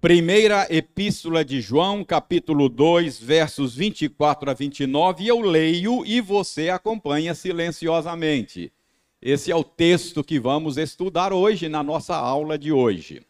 Primeira 0.00 0.66
Epístola 0.74 1.44
de 1.44 1.60
João, 1.60 2.02
capítulo 2.02 2.70
2, 2.70 3.18
versos 3.18 3.74
24 3.74 4.50
a 4.50 4.54
29, 4.54 5.22
e 5.22 5.28
eu 5.28 5.40
leio 5.40 6.06
e 6.06 6.22
você 6.22 6.70
acompanha 6.70 7.34
silenciosamente. 7.34 8.72
Esse 9.20 9.52
é 9.52 9.54
o 9.54 9.62
texto 9.62 10.24
que 10.24 10.40
vamos 10.40 10.78
estudar 10.78 11.34
hoje 11.34 11.68
na 11.68 11.82
nossa 11.82 12.16
aula 12.16 12.56
de 12.56 12.72
hoje. 12.72 13.22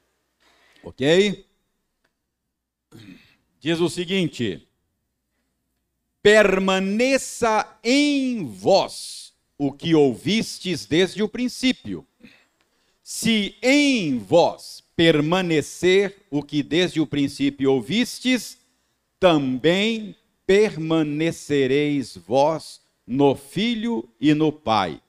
Ok? 0.84 1.44
Diz 3.58 3.80
o 3.80 3.88
seguinte: 3.88 4.64
permaneça 6.22 7.66
em 7.82 8.44
vós 8.44 9.34
o 9.58 9.72
que 9.72 9.92
ouvistes 9.92 10.86
desde 10.86 11.20
o 11.20 11.28
princípio. 11.28 12.06
Se 13.02 13.56
em 13.60 14.20
vós 14.20 14.84
permanecer 15.00 16.14
o 16.30 16.42
que 16.42 16.62
desde 16.62 17.00
o 17.00 17.06
princípio 17.06 17.72
ouvistes, 17.72 18.58
também 19.18 20.14
permanecereis 20.46 22.18
vós 22.18 22.82
no 23.06 23.34
Filho 23.34 24.06
e 24.20 24.34
no 24.34 24.52
Pai. 24.52 25.00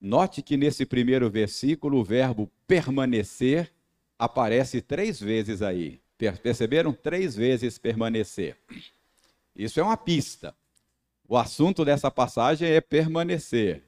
Note 0.00 0.40
que 0.40 0.56
nesse 0.56 0.86
primeiro 0.86 1.28
versículo 1.28 1.98
o 1.98 2.04
verbo 2.04 2.50
permanecer 2.66 3.70
aparece 4.18 4.80
três 4.80 5.20
vezes 5.20 5.60
aí. 5.60 6.00
Perceberam? 6.42 6.94
Três 6.94 7.36
vezes 7.36 7.76
permanecer. 7.76 8.56
Isso 9.54 9.78
é 9.78 9.82
uma 9.82 9.98
pista. 9.98 10.56
O 11.28 11.36
assunto 11.36 11.84
dessa 11.84 12.10
passagem 12.10 12.66
é 12.66 12.80
permanecer. 12.80 13.82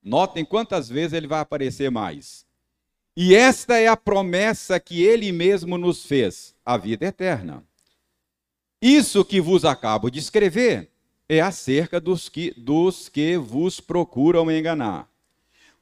Notem 0.00 0.44
quantas 0.44 0.88
vezes 0.88 1.14
ele 1.14 1.26
vai 1.26 1.40
aparecer 1.40 1.90
mais. 1.90 2.48
E 3.16 3.34
esta 3.34 3.76
é 3.76 3.86
a 3.86 3.96
promessa 3.96 4.78
que 4.78 5.02
ele 5.02 5.32
mesmo 5.32 5.76
nos 5.76 6.04
fez, 6.04 6.54
a 6.64 6.76
vida 6.76 7.06
eterna. 7.06 7.64
Isso 8.80 9.24
que 9.24 9.40
vos 9.40 9.64
acabo 9.64 10.10
de 10.10 10.18
escrever 10.18 10.90
é 11.28 11.40
acerca 11.40 12.00
dos 12.00 12.28
que, 12.28 12.52
dos 12.56 13.08
que 13.08 13.36
vos 13.36 13.78
procuram 13.78 14.50
enganar. 14.50 15.08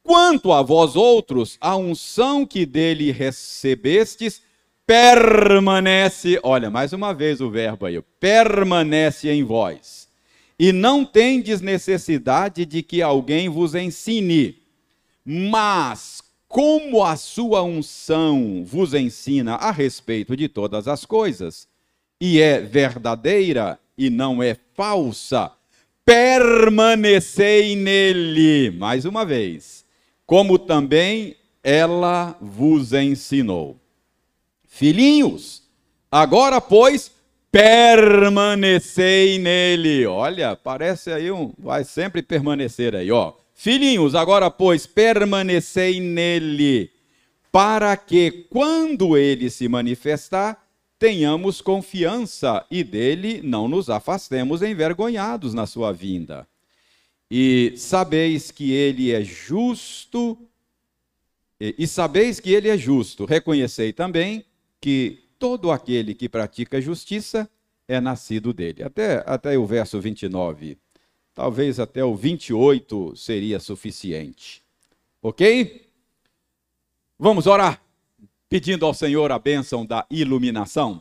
Quanto 0.03 0.53
a 0.53 0.63
vós 0.63 0.97
outros, 0.97 1.57
a 1.61 1.77
unção 1.77 2.45
que 2.47 2.65
dele 2.65 3.13
recebestes 3.13 4.43
permanece, 4.87 6.41
olha, 6.43 6.71
mais 6.71 6.95
uma 6.95 7.13
vez 7.13 7.43
o 7.43 7.51
verbo 7.51 7.85
aí, 7.85 8.01
permanece 8.19 9.29
em 9.29 9.45
vós. 9.45 10.09
E 10.59 10.73
não 10.73 11.05
tendes 11.05 11.61
necessidade 11.61 12.65
de 12.65 12.83
que 12.83 13.03
alguém 13.03 13.49
vos 13.49 13.75
ensine, 13.75 14.57
mas 15.25 16.23
como 16.49 17.05
a 17.05 17.15
sua 17.17 17.63
unção 17.63 18.65
vos 18.65 18.95
ensina 18.95 19.55
a 19.55 19.71
respeito 19.71 20.35
de 20.35 20.49
todas 20.49 20.89
as 20.89 21.05
coisas, 21.05 21.69
e 22.21 22.41
é 22.41 22.59
verdadeira 22.61 23.79
e 23.97 24.09
não 24.09 24.43
é 24.43 24.57
falsa, 24.75 25.53
permanecei 26.05 27.77
nele, 27.77 28.71
mais 28.71 29.05
uma 29.05 29.25
vez, 29.27 29.85
como 30.25 30.59
também 30.59 31.37
ela 31.63 32.37
vos 32.41 32.93
ensinou. 32.93 33.79
Filhinhos, 34.67 35.63
agora, 36.11 36.61
pois, 36.61 37.11
permanecei 37.51 39.39
nele. 39.39 40.07
Olha, 40.07 40.57
parece 40.57 41.11
aí 41.11 41.31
um. 41.31 41.53
Vai 41.59 41.85
sempre 41.85 42.23
permanecer 42.23 42.95
aí, 42.95 43.11
ó. 43.11 43.33
Filhinhos, 43.61 44.15
agora, 44.15 44.53
pois, 44.53 44.87
permanecei 44.87 45.99
nele, 45.99 46.93
para 47.51 47.97
que, 47.97 48.47
quando 48.49 49.17
ele 49.17 49.51
se 49.51 49.67
manifestar, 49.67 50.65
tenhamos 50.97 51.61
confiança 51.61 52.65
e 52.71 52.85
dele 52.85 53.41
não 53.43 53.67
nos 53.67 53.91
afastemos 53.91 54.63
envergonhados 54.63 55.55
na 55.55 55.67
sua 55.67 55.91
vinda. 55.93 56.47
E 57.29 57.75
sabeis 57.77 58.53
que 58.53 58.71
ele 58.71 59.11
é 59.11 59.25
justo, 59.25 60.39
e 61.59 61.85
sabeis 61.89 62.39
que 62.39 62.53
ele 62.53 62.69
é 62.69 62.79
justo. 62.79 63.25
Reconhecei 63.25 63.93
também 63.93 64.45
que 64.81 65.25
todo 65.37 65.73
aquele 65.73 66.15
que 66.15 66.29
pratica 66.29 66.81
justiça 66.81 67.51
é 67.89 68.01
nascido 68.01 68.53
dele. 68.53 68.85
Até, 68.85 69.25
até 69.27 69.59
o 69.59 69.67
verso 69.67 70.01
29. 70.01 70.79
Talvez 71.39 71.79
até 71.79 72.05
o 72.05 72.17
28 72.17 73.15
seria 73.15 73.61
suficiente. 73.61 74.61
Ok? 75.23 75.89
Vamos 77.17 77.47
orar, 77.47 77.81
pedindo 78.49 78.85
ao 78.85 78.93
Senhor 78.93 79.31
a 79.31 79.39
bênção 79.39 79.87
da 79.87 80.05
iluminação. 80.11 81.01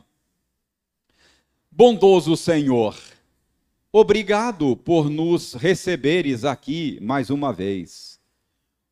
Bondoso 1.68 2.36
Senhor, 2.36 2.96
obrigado 3.90 4.76
por 4.76 5.10
nos 5.10 5.54
receberes 5.54 6.44
aqui 6.44 7.00
mais 7.02 7.30
uma 7.30 7.52
vez. 7.52 8.20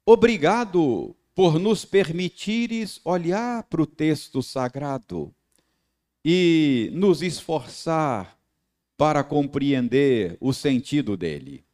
Obrigado 0.04 1.14
por 1.32 1.60
nos 1.60 1.84
permitires 1.84 3.00
olhar 3.04 3.62
para 3.62 3.82
o 3.82 3.86
texto 3.86 4.42
sagrado 4.42 5.32
e 6.24 6.90
nos 6.92 7.22
esforçar 7.22 8.35
para 8.96 9.22
compreender 9.22 10.36
o 10.40 10.52
sentido 10.52 11.16
dele. 11.16 11.64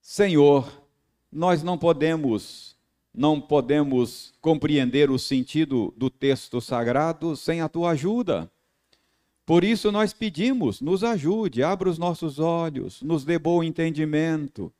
Senhor, 0.00 0.82
nós 1.30 1.62
não 1.62 1.78
podemos 1.78 2.72
não 3.14 3.38
podemos 3.38 4.32
compreender 4.40 5.10
o 5.10 5.18
sentido 5.18 5.92
do 5.98 6.08
texto 6.08 6.62
sagrado 6.62 7.36
sem 7.36 7.60
a 7.60 7.68
tua 7.68 7.90
ajuda. 7.90 8.50
Por 9.44 9.64
isso 9.64 9.92
nós 9.92 10.14
pedimos, 10.14 10.80
nos 10.80 11.04
ajude, 11.04 11.62
abra 11.62 11.90
os 11.90 11.98
nossos 11.98 12.38
olhos, 12.38 13.02
nos 13.02 13.22
dê 13.24 13.38
bom 13.38 13.62
entendimento 13.62 14.72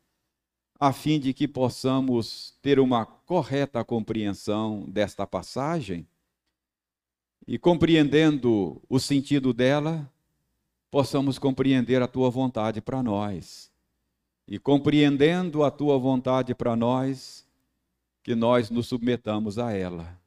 a 0.80 0.92
fim 0.92 1.20
de 1.20 1.32
que 1.32 1.46
possamos 1.46 2.56
ter 2.60 2.80
uma 2.80 3.06
correta 3.06 3.84
compreensão 3.84 4.84
desta 4.88 5.26
passagem 5.26 6.06
e, 7.46 7.58
compreendendo 7.58 8.80
o 8.88 8.98
sentido 8.98 9.52
dela, 9.52 10.11
possamos 10.92 11.38
compreender 11.38 12.02
a 12.02 12.06
tua 12.06 12.28
vontade 12.28 12.82
para 12.82 13.02
nós. 13.02 13.72
E 14.46 14.58
compreendendo 14.58 15.64
a 15.64 15.70
tua 15.70 15.98
vontade 15.98 16.54
para 16.54 16.76
nós, 16.76 17.46
que 18.22 18.34
nós 18.34 18.68
nos 18.68 18.88
submetamos 18.88 19.58
a 19.58 19.72
ela. 19.72 20.20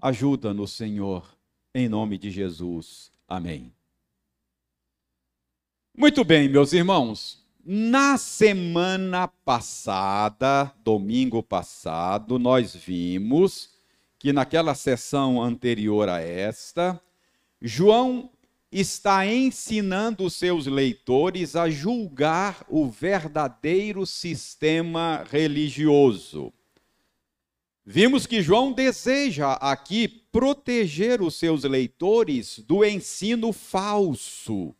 Ajuda-nos, 0.00 0.72
Senhor, 0.72 1.28
em 1.74 1.86
nome 1.86 2.16
de 2.16 2.30
Jesus. 2.30 3.12
Amém. 3.28 3.70
Muito 5.94 6.24
bem, 6.24 6.48
meus 6.48 6.72
irmãos. 6.72 7.44
Na 7.62 8.16
semana 8.16 9.28
passada, 9.28 10.72
domingo 10.82 11.42
passado, 11.42 12.38
nós 12.38 12.74
vimos 12.74 13.74
que 14.18 14.32
naquela 14.32 14.74
sessão 14.74 15.42
anterior 15.42 16.08
a 16.08 16.20
esta, 16.20 16.98
João 17.60 18.30
está 18.70 19.26
ensinando 19.26 20.24
os 20.24 20.34
seus 20.34 20.66
leitores 20.66 21.56
a 21.56 21.68
julgar 21.68 22.64
o 22.68 22.88
verdadeiro 22.88 24.06
sistema 24.06 25.24
religioso. 25.30 26.52
Vimos 27.84 28.26
que 28.26 28.42
João 28.42 28.72
deseja 28.72 29.54
aqui 29.54 30.06
proteger 30.06 31.20
os 31.20 31.34
seus 31.34 31.64
leitores 31.64 32.60
do 32.60 32.84
ensino 32.84 33.52
falso 33.52 34.74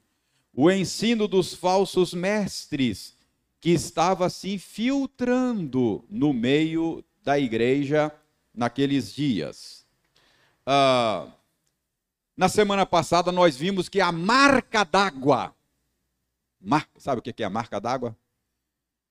o 0.52 0.70
ensino 0.70 1.28
dos 1.28 1.54
falsos 1.54 2.12
mestres 2.12 3.16
que 3.60 3.70
estava 3.70 4.28
se 4.28 4.52
infiltrando 4.54 6.04
no 6.08 6.32
meio 6.32 7.04
da 7.22 7.38
igreja 7.38 8.12
naqueles 8.54 9.14
dias. 9.14 9.86
Ah, 10.66 11.28
na 12.40 12.48
semana 12.48 12.86
passada 12.86 13.30
nós 13.30 13.54
vimos 13.54 13.86
que 13.86 14.00
a 14.00 14.10
marca 14.10 14.82
d'água, 14.82 15.54
sabe 16.96 17.18
o 17.18 17.22
que 17.22 17.42
é 17.42 17.44
a 17.44 17.50
marca 17.50 17.78
d'água? 17.78 18.16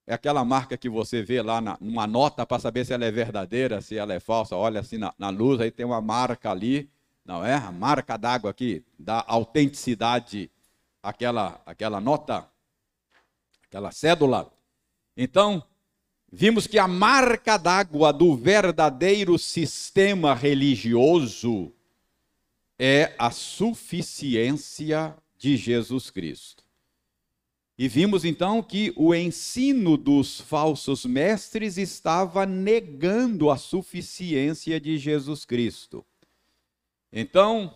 É 0.08 0.16
aquela 0.16 0.44
marca 0.44 0.76
que 0.76 0.90
você 0.90 1.22
vê 1.22 1.40
lá 1.40 1.62
na, 1.62 1.78
numa 1.80 2.08
nota 2.08 2.44
para 2.44 2.58
saber 2.58 2.88
se 2.88 2.92
ela 2.92 3.06
é 3.06 3.12
verdadeira, 3.12 3.82
se 3.82 3.96
ela 3.96 4.16
é 4.16 4.20
falsa. 4.20 4.56
Olha 4.56 4.80
assim 4.80 4.98
na, 4.98 5.14
na 5.16 5.30
luz, 5.30 5.62
aí 5.62 5.70
tem 5.70 5.86
uma 5.86 6.02
marca 6.02 6.50
ali, 6.50 6.90
não 7.24 7.46
é? 7.46 7.54
A 7.54 7.72
marca 7.72 8.18
d'água 8.18 8.50
aqui, 8.50 8.84
da 8.98 9.24
autenticidade 9.28 10.50
aquela, 11.04 11.62
aquela 11.68 12.02
nota, 12.02 12.50
aquela 13.68 13.92
cédula. 13.92 14.52
Então, 15.16 15.62
vimos 16.32 16.66
que 16.66 16.80
a 16.80 16.88
marca 16.88 17.58
d'água 17.58 18.12
do 18.12 18.36
verdadeiro 18.36 19.38
sistema 19.38 20.34
religioso 20.34 21.72
é 22.80 23.14
a 23.20 23.30
suficiência 23.30 25.14
de 25.38 25.58
Jesus 25.58 26.10
Cristo. 26.10 26.64
E 27.78 27.88
vimos 27.88 28.26
então 28.26 28.64
que 28.64 28.94
o 28.96 29.14
ensino 29.14 29.96
dos 29.96 30.42
falsos 30.42 31.06
mestres 31.06 31.78
estava 31.78 32.46
negando 32.46 33.50
a 33.50 33.58
suficiência 33.58 34.80
de 34.80 34.98
Jesus 34.98 35.46
Cristo. 35.46 36.06
Então, 37.12 37.76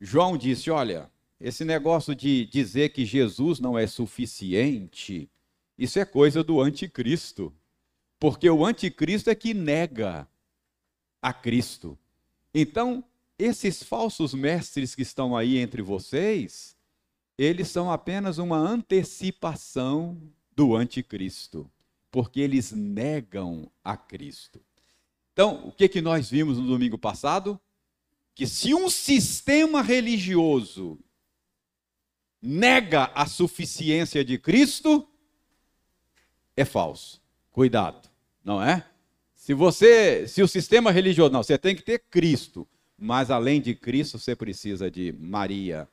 João 0.00 0.36
disse: 0.36 0.70
Olha, 0.70 1.10
esse 1.40 1.64
negócio 1.64 2.14
de 2.14 2.46
dizer 2.46 2.90
que 2.90 3.06
Jesus 3.06 3.60
não 3.60 3.78
é 3.78 3.86
suficiente, 3.86 5.30
isso 5.78 5.98
é 5.98 6.04
coisa 6.04 6.44
do 6.44 6.60
anticristo. 6.60 7.52
Porque 8.18 8.48
o 8.48 8.64
anticristo 8.64 9.30
é 9.30 9.34
que 9.34 9.52
nega 9.54 10.28
a 11.20 11.32
Cristo. 11.32 11.98
Então, 12.52 13.02
esses 13.44 13.82
falsos 13.82 14.32
mestres 14.32 14.94
que 14.94 15.02
estão 15.02 15.36
aí 15.36 15.58
entre 15.58 15.82
vocês, 15.82 16.76
eles 17.36 17.68
são 17.68 17.90
apenas 17.90 18.38
uma 18.38 18.56
antecipação 18.56 20.20
do 20.56 20.74
anticristo, 20.74 21.70
porque 22.10 22.40
eles 22.40 22.72
negam 22.72 23.70
a 23.82 23.96
Cristo. 23.96 24.60
Então, 25.32 25.68
o 25.68 25.72
que, 25.72 25.88
que 25.88 26.00
nós 26.00 26.30
vimos 26.30 26.56
no 26.58 26.66
domingo 26.66 26.96
passado? 26.96 27.60
Que 28.34 28.46
se 28.46 28.72
um 28.72 28.88
sistema 28.88 29.82
religioso 29.82 30.98
nega 32.40 33.10
a 33.14 33.26
suficiência 33.26 34.24
de 34.24 34.38
Cristo, 34.38 35.06
é 36.56 36.64
falso. 36.64 37.22
Cuidado, 37.50 38.08
não 38.42 38.62
é? 38.62 38.88
Se 39.34 39.52
você, 39.52 40.26
se 40.26 40.42
o 40.42 40.48
sistema 40.48 40.90
religioso, 40.90 41.32
não, 41.32 41.42
você 41.42 41.58
tem 41.58 41.76
que 41.76 41.82
ter 41.82 41.98
Cristo, 42.10 42.66
mas 42.96 43.30
além 43.30 43.60
de 43.60 43.74
Cristo, 43.74 44.18
você 44.18 44.34
precisa 44.36 44.90
de 44.90 45.12
Maria, 45.12 45.88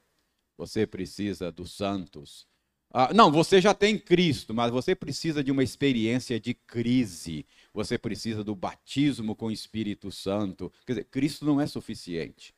você 0.57 0.85
precisa 0.85 1.51
dos 1.51 1.71
santos. 1.71 2.47
Ah, 2.93 3.13
não, 3.13 3.31
você 3.31 3.61
já 3.61 3.73
tem 3.73 3.97
Cristo, 3.97 4.53
mas 4.53 4.71
você 4.71 4.93
precisa 4.93 5.43
de 5.43 5.51
uma 5.51 5.63
experiência 5.63 6.39
de 6.39 6.53
crise. 6.53 7.45
Você 7.73 7.97
precisa 7.97 8.43
do 8.43 8.53
batismo 8.53 9.33
com 9.35 9.47
o 9.47 9.51
Espírito 9.51 10.11
Santo. 10.11 10.71
Quer 10.85 10.93
dizer, 10.93 11.05
Cristo 11.05 11.45
não 11.45 11.61
é 11.61 11.67
suficiente. 11.67 12.53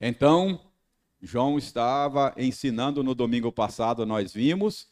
Então, 0.00 0.60
João 1.20 1.58
estava 1.58 2.34
ensinando 2.36 3.02
no 3.02 3.14
domingo 3.14 3.50
passado, 3.50 4.04
nós 4.06 4.32
vimos 4.32 4.86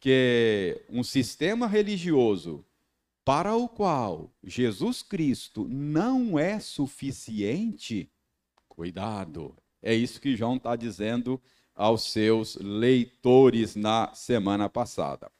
que 0.00 0.82
um 0.88 1.02
sistema 1.04 1.66
religioso 1.66 2.64
para 3.24 3.54
o 3.54 3.68
qual 3.68 4.30
Jesus 4.42 5.02
Cristo 5.02 5.66
não 5.68 6.38
é 6.38 6.58
suficiente, 6.58 8.10
cuidado, 8.68 9.56
é 9.82 9.94
isso 9.94 10.20
que 10.20 10.36
João 10.36 10.56
está 10.56 10.76
dizendo 10.76 11.40
aos 11.74 12.12
seus 12.12 12.56
leitores 12.56 13.74
na 13.74 14.12
semana 14.14 14.68
passada. 14.68 15.30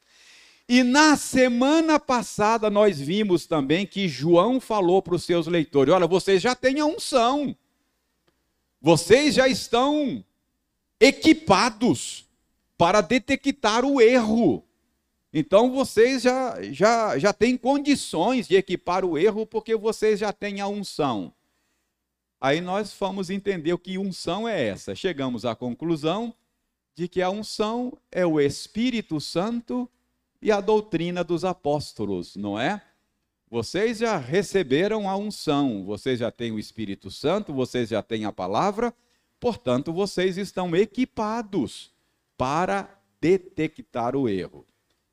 E 0.67 0.83
na 0.83 1.17
semana 1.17 1.99
passada 1.99 2.69
nós 2.69 2.99
vimos 2.99 3.45
também 3.45 3.85
que 3.85 4.07
João 4.07 4.59
falou 4.59 5.01
para 5.01 5.15
os 5.15 5.23
seus 5.23 5.45
leitores: 5.45 5.93
olha, 5.93 6.07
vocês 6.07 6.41
já 6.41 6.55
têm 6.55 6.79
a 6.79 6.85
unção, 6.85 7.55
vocês 8.81 9.35
já 9.35 9.47
estão 9.47 10.23
equipados 10.99 12.25
para 12.77 13.01
detectar 13.01 13.83
o 13.85 13.99
erro. 14.01 14.63
Então 15.33 15.71
vocês 15.71 16.23
já, 16.23 16.61
já, 16.71 17.17
já 17.17 17.31
têm 17.31 17.57
condições 17.57 18.47
de 18.47 18.55
equipar 18.55 19.05
o 19.05 19.17
erro 19.17 19.45
porque 19.45 19.75
vocês 19.75 20.19
já 20.19 20.33
têm 20.33 20.59
a 20.59 20.67
unção. 20.67 21.33
Aí 22.39 22.59
nós 22.59 22.91
fomos 22.91 23.29
entender 23.29 23.71
o 23.71 23.77
que 23.77 23.97
unção 23.97 24.47
é 24.47 24.67
essa. 24.67 24.95
Chegamos 24.95 25.45
à 25.45 25.55
conclusão 25.55 26.33
de 26.95 27.07
que 27.07 27.21
a 27.21 27.29
unção 27.29 27.97
é 28.11 28.25
o 28.25 28.41
Espírito 28.41 29.21
Santo 29.21 29.89
e 30.41 30.51
a 30.51 30.59
doutrina 30.59 31.23
dos 31.23 31.45
apóstolos, 31.45 32.35
não 32.35 32.59
é? 32.59 32.81
Vocês 33.49 33.99
já 33.99 34.17
receberam 34.17 35.09
a 35.09 35.15
unção, 35.15 35.85
vocês 35.85 36.19
já 36.19 36.31
têm 36.31 36.51
o 36.51 36.59
Espírito 36.59 37.11
Santo, 37.11 37.53
vocês 37.53 37.89
já 37.89 38.01
têm 38.01 38.25
a 38.25 38.31
palavra, 38.31 38.93
portanto, 39.39 39.93
vocês 39.93 40.37
estão 40.37 40.75
equipados 40.75 41.91
para 42.37 42.89
detectar 43.19 44.15
o 44.15 44.27
erro. 44.27 44.65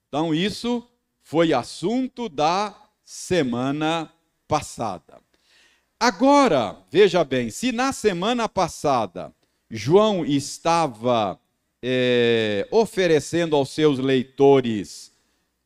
Então, 0.08 0.34
isso 0.34 0.88
foi 1.20 1.52
assunto 1.52 2.28
da 2.28 2.75
semana 3.05 4.10
passada. 4.46 5.20
Agora, 6.00 6.78
veja 6.90 7.22
bem, 7.25 7.50
se 7.50 7.72
na 7.72 7.93
semana 7.93 8.49
passada 8.49 9.34
João 9.70 10.25
estava 10.25 11.38
é, 11.82 12.66
oferecendo 12.70 13.55
aos 13.55 13.70
seus 13.70 13.99
leitores 13.99 15.12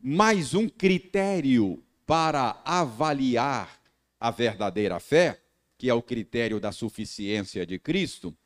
mais 0.00 0.54
um 0.54 0.68
critério 0.68 1.82
para 2.04 2.60
avaliar 2.64 3.80
a 4.18 4.30
verdadeira 4.30 4.98
fé, 4.98 5.40
que 5.78 5.88
é 5.88 5.94
o 5.94 6.02
critério 6.02 6.58
da 6.58 6.72
suficiência 6.72 7.64
de 7.64 7.78
Cristo, 7.78 8.36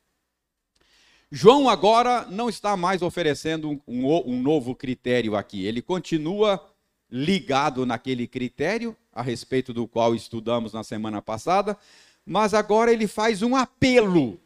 João 1.31 1.69
agora 1.69 2.25
não 2.31 2.49
está 2.49 2.77
mais 2.77 3.03
oferecendo 3.03 3.83
um, 3.87 4.07
um, 4.27 4.41
novo 4.41 4.75
critério 4.75 5.35
aqui, 5.35 5.65
ele 5.65 5.83
continua 5.83 6.65
ligado 7.11 7.85
naquele 7.85 8.27
critério 8.27 8.97
a 9.13 9.23
respeito 9.23 9.73
do 9.73 9.89
qual 9.89 10.15
estudamos 10.15 10.73
na 10.73 10.85
semana 10.85 11.21
passada, 11.21 11.77
mas 12.25 12.55
agora 12.55 12.93
ele 12.93 13.07
faz 13.07 13.43
um 13.43 13.57
apelo. 13.57 14.41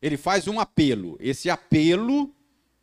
Ele 0.00 0.16
faz 0.16 0.46
um 0.46 0.60
apelo. 0.60 1.16
Esse 1.20 1.50
apelo 1.50 2.34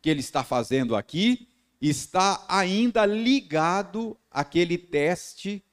que 0.02 0.10
ele 0.10 0.20
está 0.20 0.44
fazendo 0.44 0.94
aqui 0.94 1.48
está 1.80 2.44
ainda 2.48 3.04
ligado 3.06 4.16
àquele 4.30 4.76
teste 4.78 5.64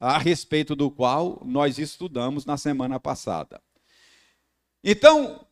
a 0.00 0.18
respeito 0.18 0.74
do 0.74 0.90
qual 0.90 1.40
nós 1.44 1.78
estudamos 1.78 2.44
na 2.44 2.56
semana 2.56 2.98
passada. 2.98 3.60
Então, 4.82 5.46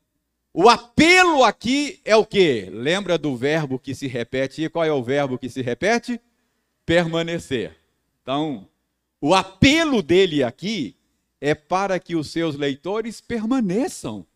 o 0.53 0.69
apelo 0.69 1.45
aqui 1.45 2.01
é 2.05 2.17
o 2.17 2.27
que? 2.27 2.69
Lembra 2.71 3.17
do 3.17 3.37
verbo 3.37 3.79
que 3.79 3.95
se 3.95 4.07
repete? 4.07 4.65
E 4.65 4.69
qual 4.69 4.85
é 4.85 4.93
o 4.93 5.03
verbo 5.03 5.39
que 5.39 5.49
se 5.49 5.63
repete? 5.63 6.21
Permanecer. 6.85 7.77
Então, 8.23 8.69
o 9.21 9.35
apelo 9.35 10.03
dele 10.03 10.43
aqui 10.43 10.97
é 11.41 11.55
para 11.55 11.99
que 11.99 12.17
os 12.17 12.31
seus 12.31 12.57
leitores 12.57 13.21
permaneçam 13.21 14.27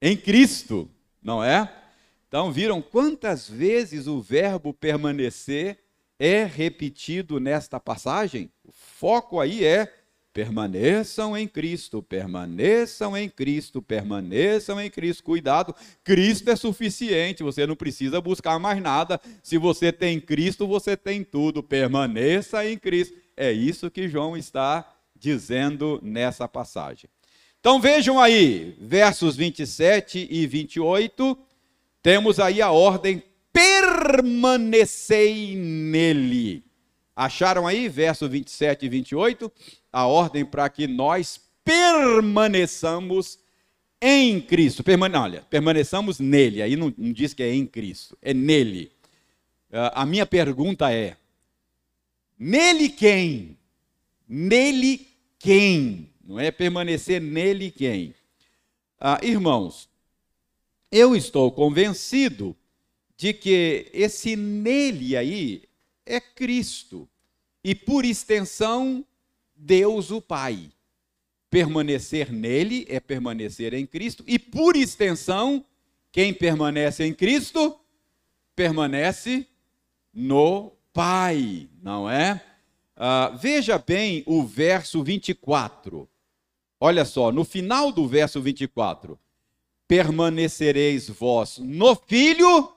em 0.00 0.16
Cristo, 0.16 0.90
não 1.22 1.42
é? 1.42 1.72
Então, 2.28 2.50
viram 2.50 2.82
quantas 2.82 3.48
vezes 3.48 4.06
o 4.06 4.20
verbo 4.20 4.72
permanecer 4.72 5.78
é 6.18 6.44
repetido 6.44 7.38
nesta 7.38 7.78
passagem? 7.78 8.50
O 8.64 8.72
foco 8.72 9.38
aí 9.38 9.64
é 9.64 9.92
Permaneçam 10.36 11.34
em 11.34 11.48
Cristo, 11.48 12.02
permaneçam 12.02 13.16
em 13.16 13.26
Cristo, 13.26 13.80
permaneçam 13.80 14.78
em 14.78 14.90
Cristo. 14.90 15.24
Cuidado, 15.24 15.74
Cristo 16.04 16.50
é 16.50 16.56
suficiente, 16.56 17.42
você 17.42 17.66
não 17.66 17.74
precisa 17.74 18.20
buscar 18.20 18.58
mais 18.58 18.82
nada. 18.82 19.18
Se 19.42 19.56
você 19.56 19.90
tem 19.90 20.20
Cristo, 20.20 20.66
você 20.66 20.94
tem 20.94 21.24
tudo. 21.24 21.62
Permaneça 21.62 22.66
em 22.66 22.76
Cristo. 22.76 23.16
É 23.34 23.50
isso 23.50 23.90
que 23.90 24.10
João 24.10 24.36
está 24.36 24.86
dizendo 25.18 25.98
nessa 26.02 26.46
passagem. 26.46 27.08
Então 27.58 27.80
vejam 27.80 28.20
aí, 28.20 28.76
versos 28.78 29.36
27 29.36 30.28
e 30.30 30.46
28, 30.46 31.38
temos 32.02 32.38
aí 32.38 32.60
a 32.60 32.70
ordem: 32.70 33.22
permanecei 33.50 35.56
nele. 35.56 36.62
Acharam 37.16 37.66
aí, 37.66 37.88
verso 37.88 38.28
27 38.28 38.84
e 38.84 38.88
28? 38.90 39.50
A 39.96 40.06
ordem 40.06 40.44
para 40.44 40.68
que 40.68 40.86
nós 40.86 41.40
permaneçamos 41.64 43.38
em 43.98 44.38
Cristo. 44.38 44.84
Permane 44.84 45.16
olha, 45.16 45.40
permaneçamos 45.48 46.20
nele. 46.20 46.60
Aí 46.60 46.76
não, 46.76 46.92
não, 46.98 47.10
diz 47.14 47.32
que 47.32 47.42
é 47.42 47.54
em 47.54 47.64
Cristo, 47.66 48.14
é 48.20 48.34
nele. 48.34 48.92
Uh, 49.70 49.88
a 49.94 50.04
minha 50.04 50.26
pergunta 50.26 50.92
é: 50.92 51.16
nele 52.38 52.90
quem? 52.90 53.56
Nele 54.28 55.08
quem? 55.38 56.10
Não 56.22 56.38
é 56.38 56.50
permanecer 56.50 57.18
nele 57.18 57.70
quem? 57.70 58.14
Uh, 59.00 59.24
irmãos, 59.24 59.88
eu 60.92 61.16
estou 61.16 61.50
convencido 61.50 62.54
de 63.16 63.32
que 63.32 63.90
esse 63.94 64.36
nele 64.36 65.16
aí 65.16 65.62
é 66.04 66.20
Cristo. 66.20 67.08
E 67.64 67.74
por 67.74 68.04
extensão, 68.04 69.02
Deus 69.56 70.10
o 70.10 70.20
Pai. 70.20 70.70
Permanecer 71.48 72.32
nele 72.32 72.84
é 72.88 73.00
permanecer 73.00 73.72
em 73.72 73.86
Cristo, 73.86 74.22
e 74.26 74.38
por 74.38 74.76
extensão, 74.76 75.64
quem 76.12 76.34
permanece 76.34 77.04
em 77.04 77.14
Cristo, 77.14 77.78
permanece 78.54 79.46
no 80.12 80.72
Pai, 80.92 81.68
não 81.82 82.10
é? 82.10 82.42
Uh, 82.96 83.36
veja 83.36 83.78
bem 83.78 84.22
o 84.26 84.42
verso 84.42 85.02
24. 85.04 86.08
Olha 86.80 87.04
só, 87.04 87.30
no 87.30 87.44
final 87.44 87.92
do 87.92 88.08
verso 88.08 88.40
24: 88.40 89.18
Permanecereis 89.86 91.08
vós 91.08 91.58
no 91.58 91.94
Filho 91.94 92.72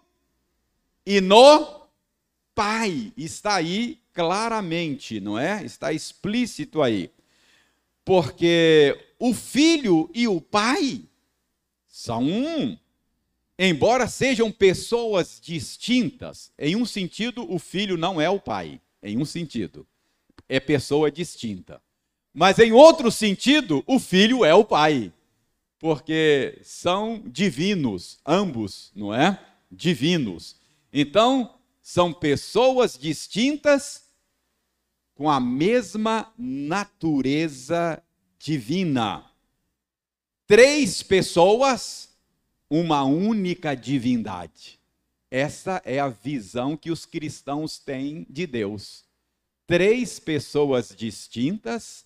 e 1.06 1.22
no 1.22 1.88
Pai. 2.54 3.14
Está 3.16 3.56
aí 3.56 4.00
claramente, 4.20 5.22
não 5.22 5.40
é? 5.40 5.64
Está 5.64 5.94
explícito 5.94 6.82
aí. 6.82 7.10
Porque 8.04 9.14
o 9.18 9.34
filho 9.34 10.10
e 10.14 10.28
o 10.28 10.42
pai 10.42 11.04
São 11.88 12.24
um. 12.24 12.78
Embora 13.58 14.08
sejam 14.08 14.52
pessoas 14.52 15.40
distintas, 15.42 16.52
em 16.58 16.76
um 16.76 16.86
sentido, 16.86 17.50
o 17.50 17.58
filho 17.60 17.96
não 17.96 18.20
é 18.20 18.30
o 18.30 18.40
pai. 18.40 18.82
Em 19.02 19.18
um 19.18 19.26
sentido, 19.26 19.88
é 20.50 20.60
pessoa 20.60 21.10
distinta. 21.10 21.82
Mas 22.34 22.60
em 22.60 22.74
outro 22.74 23.10
sentido, 23.12 23.84
o 23.88 24.00
filho 24.00 24.44
é 24.44 24.54
o 24.54 24.66
pai. 24.66 25.14
Porque 25.80 26.60
são 26.62 27.22
divinos, 27.26 28.20
ambos, 28.26 28.92
não 28.94 29.14
é? 29.14 29.40
Divinos. 29.72 30.58
Então, 30.92 31.58
são 31.82 32.14
pessoas 32.14 32.98
distintas 32.98 34.09
com 35.20 35.30
a 35.30 35.38
mesma 35.38 36.34
natureza 36.38 38.02
divina. 38.40 39.30
Três 40.48 41.04
pessoas, 41.04 42.18
uma 42.70 43.04
única 43.04 43.76
divindade. 43.76 44.80
Essa 45.30 45.82
é 45.84 46.00
a 46.00 46.08
visão 46.08 46.78
que 46.78 46.90
os 46.90 47.06
cristãos 47.06 47.78
têm 47.78 48.26
de 48.30 48.48
Deus. 48.48 49.04
Três 49.68 50.22
pessoas 50.22 50.96
distintas, 50.96 52.06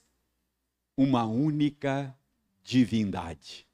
uma 0.98 1.28
única 1.28 2.18
divindade. 2.64 3.68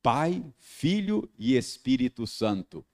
Pai, 0.00 0.40
Filho 0.60 1.28
e 1.36 1.56
Espírito 1.56 2.28
Santo. 2.28 2.84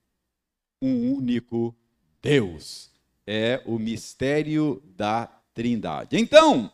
Um 0.80 1.12
único 1.12 1.76
Deus. 2.22 2.90
É 3.26 3.62
o 3.66 3.78
mistério 3.78 4.82
da 4.96 5.37
Trindade. 5.58 6.16
Então, 6.16 6.70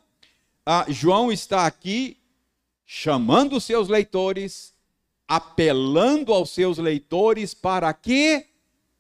João 0.91 1.33
está 1.33 1.67
aqui 1.67 2.19
chamando 2.85 3.57
os 3.57 3.65
seus 3.65 3.89
leitores, 3.89 4.75
apelando 5.27 6.35
aos 6.35 6.51
seus 6.51 6.77
leitores 6.77 7.55
para 7.55 7.95
que 7.95 8.45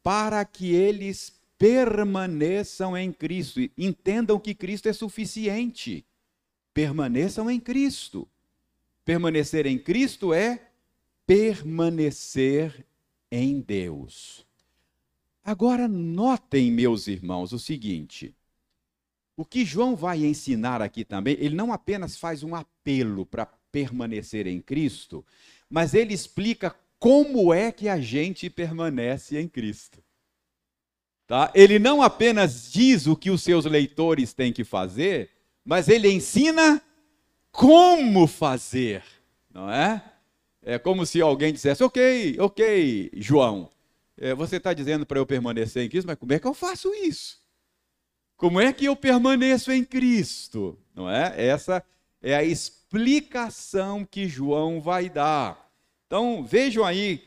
para 0.02 0.42
que 0.42 0.72
eles 0.72 1.38
permaneçam 1.58 2.96
em 2.96 3.12
Cristo. 3.12 3.60
Entendam 3.76 4.40
que 4.40 4.54
Cristo 4.54 4.88
é 4.88 4.92
suficiente. 4.94 6.02
Permaneçam 6.72 7.50
em 7.50 7.60
Cristo. 7.60 8.26
Permanecer 9.04 9.66
em 9.66 9.76
Cristo 9.76 10.32
é 10.32 10.66
permanecer 11.26 12.86
em 13.30 13.60
Deus. 13.60 14.46
Agora, 15.44 15.86
notem, 15.86 16.72
meus 16.72 17.06
irmãos, 17.06 17.52
o 17.52 17.58
seguinte: 17.58 18.34
o 19.36 19.44
que 19.44 19.64
João 19.64 19.96
vai 19.96 20.24
ensinar 20.24 20.80
aqui 20.80 21.04
também, 21.04 21.36
ele 21.40 21.54
não 21.54 21.72
apenas 21.72 22.16
faz 22.16 22.42
um 22.42 22.54
apelo 22.54 23.26
para 23.26 23.46
permanecer 23.72 24.46
em 24.46 24.60
Cristo, 24.60 25.24
mas 25.68 25.94
ele 25.94 26.14
explica 26.14 26.74
como 26.98 27.52
é 27.52 27.72
que 27.72 27.88
a 27.88 28.00
gente 28.00 28.48
permanece 28.48 29.38
em 29.38 29.48
Cristo. 29.48 30.02
Tá? 31.26 31.50
Ele 31.54 31.78
não 31.78 32.02
apenas 32.02 32.70
diz 32.70 33.06
o 33.06 33.16
que 33.16 33.30
os 33.30 33.42
seus 33.42 33.64
leitores 33.64 34.32
têm 34.32 34.52
que 34.52 34.62
fazer, 34.62 35.30
mas 35.64 35.88
ele 35.88 36.10
ensina 36.10 36.82
como 37.50 38.26
fazer, 38.26 39.02
não 39.52 39.70
é? 39.70 40.02
É 40.62 40.78
como 40.78 41.04
se 41.04 41.20
alguém 41.20 41.52
dissesse: 41.52 41.82
Ok, 41.82 42.36
ok, 42.38 43.10
João, 43.16 43.70
é, 44.16 44.34
você 44.34 44.56
está 44.56 44.72
dizendo 44.72 45.04
para 45.04 45.18
eu 45.18 45.26
permanecer 45.26 45.84
em 45.84 45.88
Cristo, 45.88 46.06
mas 46.06 46.18
como 46.18 46.32
é 46.32 46.38
que 46.38 46.46
eu 46.46 46.54
faço 46.54 46.92
isso? 46.94 47.43
Como 48.36 48.60
é 48.60 48.72
que 48.72 48.86
eu 48.86 48.96
permaneço 48.96 49.72
em 49.72 49.84
Cristo? 49.84 50.78
Não 50.94 51.10
é? 51.10 51.34
Essa 51.36 51.82
é 52.22 52.34
a 52.34 52.42
explicação 52.42 54.04
que 54.04 54.28
João 54.28 54.80
vai 54.80 55.08
dar. 55.08 55.70
Então, 56.06 56.44
vejam 56.44 56.84
aí 56.84 57.22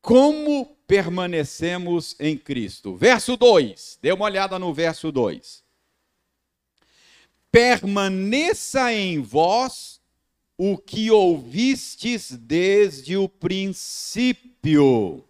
como 0.00 0.66
permanecemos 0.86 2.16
em 2.18 2.36
Cristo. 2.36 2.96
Verso 2.96 3.36
2, 3.36 3.98
dê 4.00 4.12
uma 4.12 4.24
olhada 4.24 4.58
no 4.58 4.72
verso 4.72 5.12
2 5.12 5.68
permaneça 7.50 8.92
em 8.92 9.20
vós 9.20 10.00
o 10.56 10.76
que 10.76 11.10
ouvistes 11.10 12.32
desde 12.32 13.16
o 13.16 13.28
princípio. 13.28 15.24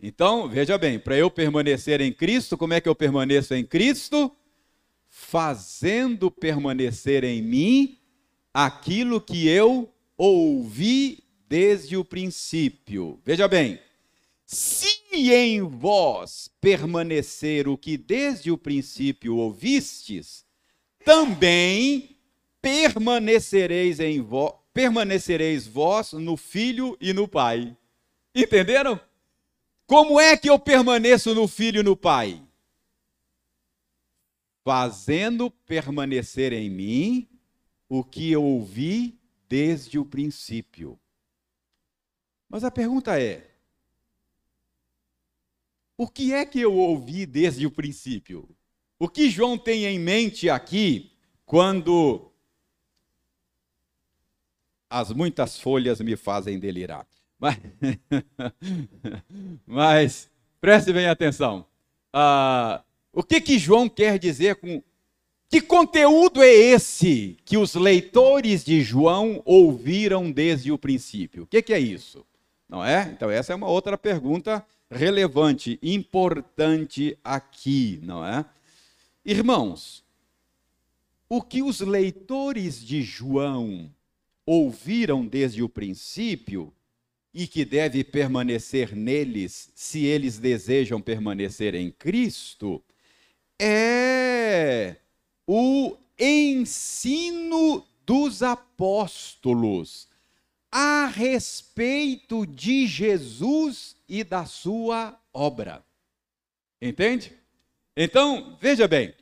Então, 0.00 0.48
veja 0.48 0.76
bem, 0.76 0.98
para 0.98 1.16
eu 1.16 1.30
permanecer 1.30 2.00
em 2.00 2.12
Cristo, 2.12 2.56
como 2.56 2.74
é 2.74 2.80
que 2.80 2.88
eu 2.88 2.94
permaneço 2.94 3.54
em 3.54 3.64
Cristo? 3.64 4.30
Fazendo 5.08 6.30
permanecer 6.30 7.24
em 7.24 7.40
mim 7.40 7.98
aquilo 8.52 9.20
que 9.20 9.48
eu 9.48 9.90
ouvi 10.16 11.24
desde 11.48 11.96
o 11.96 12.04
princípio. 12.04 13.20
Veja 13.24 13.48
bem, 13.48 13.80
se 14.44 14.96
em 15.12 15.62
vós 15.62 16.50
permanecer 16.60 17.66
o 17.68 17.76
que 17.76 17.96
desde 17.96 18.50
o 18.50 18.58
princípio 18.58 19.36
ouvistes, 19.36 20.44
também 21.04 22.16
permanecereis 22.60 24.00
em 24.00 24.20
vós, 24.20 24.54
permanecereis 24.74 25.66
vós 25.66 26.12
no 26.12 26.36
filho 26.36 26.96
e 27.00 27.12
no 27.12 27.26
pai. 27.26 27.76
Entenderam? 28.34 29.00
Como 29.86 30.20
é 30.20 30.36
que 30.36 30.50
eu 30.50 30.58
permaneço 30.58 31.32
no 31.32 31.46
filho 31.46 31.80
e 31.80 31.84
no 31.84 31.96
pai? 31.96 32.42
Fazendo 34.64 35.48
permanecer 35.48 36.52
em 36.52 36.68
mim 36.68 37.28
o 37.88 38.02
que 38.02 38.32
eu 38.32 38.42
ouvi 38.42 39.16
desde 39.48 39.96
o 39.96 40.04
princípio. 40.04 40.98
Mas 42.48 42.64
a 42.64 42.70
pergunta 42.70 43.20
é: 43.20 43.48
o 45.96 46.08
que 46.08 46.32
é 46.32 46.44
que 46.44 46.60
eu 46.60 46.74
ouvi 46.74 47.24
desde 47.24 47.64
o 47.64 47.70
princípio? 47.70 48.48
O 48.98 49.08
que 49.08 49.30
João 49.30 49.56
tem 49.56 49.84
em 49.84 50.00
mente 50.00 50.50
aqui 50.50 51.12
quando 51.44 52.32
as 54.90 55.12
muitas 55.12 55.60
folhas 55.60 56.00
me 56.00 56.16
fazem 56.16 56.58
delirar? 56.58 57.06
Mas, 57.38 57.56
mas 59.66 60.30
preste 60.60 60.92
bem 60.92 61.06
atenção. 61.06 61.66
Ah, 62.12 62.82
o 63.12 63.22
que, 63.22 63.40
que 63.40 63.58
João 63.58 63.88
quer 63.88 64.18
dizer 64.18 64.56
com. 64.56 64.82
Que 65.48 65.60
conteúdo 65.60 66.42
é 66.42 66.52
esse 66.52 67.36
que 67.44 67.56
os 67.56 67.74
leitores 67.74 68.64
de 68.64 68.82
João 68.82 69.40
ouviram 69.44 70.32
desde 70.32 70.72
o 70.72 70.78
princípio? 70.78 71.44
O 71.44 71.46
que, 71.46 71.62
que 71.62 71.72
é 71.72 71.78
isso? 71.78 72.26
Não 72.68 72.84
é? 72.84 73.10
Então, 73.12 73.30
essa 73.30 73.52
é 73.52 73.56
uma 73.56 73.68
outra 73.68 73.96
pergunta 73.96 74.66
relevante, 74.90 75.78
importante 75.82 77.16
aqui, 77.22 78.00
não 78.02 78.26
é? 78.26 78.44
Irmãos, 79.24 80.04
o 81.28 81.42
que 81.42 81.62
os 81.62 81.80
leitores 81.80 82.84
de 82.84 83.02
João 83.02 83.92
ouviram 84.44 85.26
desde 85.26 85.62
o 85.62 85.68
princípio 85.68 86.72
e 87.38 87.46
que 87.46 87.66
deve 87.66 88.02
permanecer 88.02 88.96
neles 88.96 89.70
se 89.74 90.06
eles 90.06 90.38
desejam 90.38 91.02
permanecer 91.02 91.74
em 91.74 91.90
Cristo 91.90 92.82
é 93.60 94.96
o 95.46 95.98
ensino 96.18 97.86
dos 98.06 98.42
apóstolos 98.42 100.08
a 100.72 101.04
respeito 101.04 102.46
de 102.46 102.86
Jesus 102.86 103.94
e 104.08 104.24
da 104.24 104.46
sua 104.46 105.20
obra. 105.30 105.84
Entende? 106.80 107.34
Então, 107.94 108.56
veja 108.58 108.88
bem. 108.88 109.12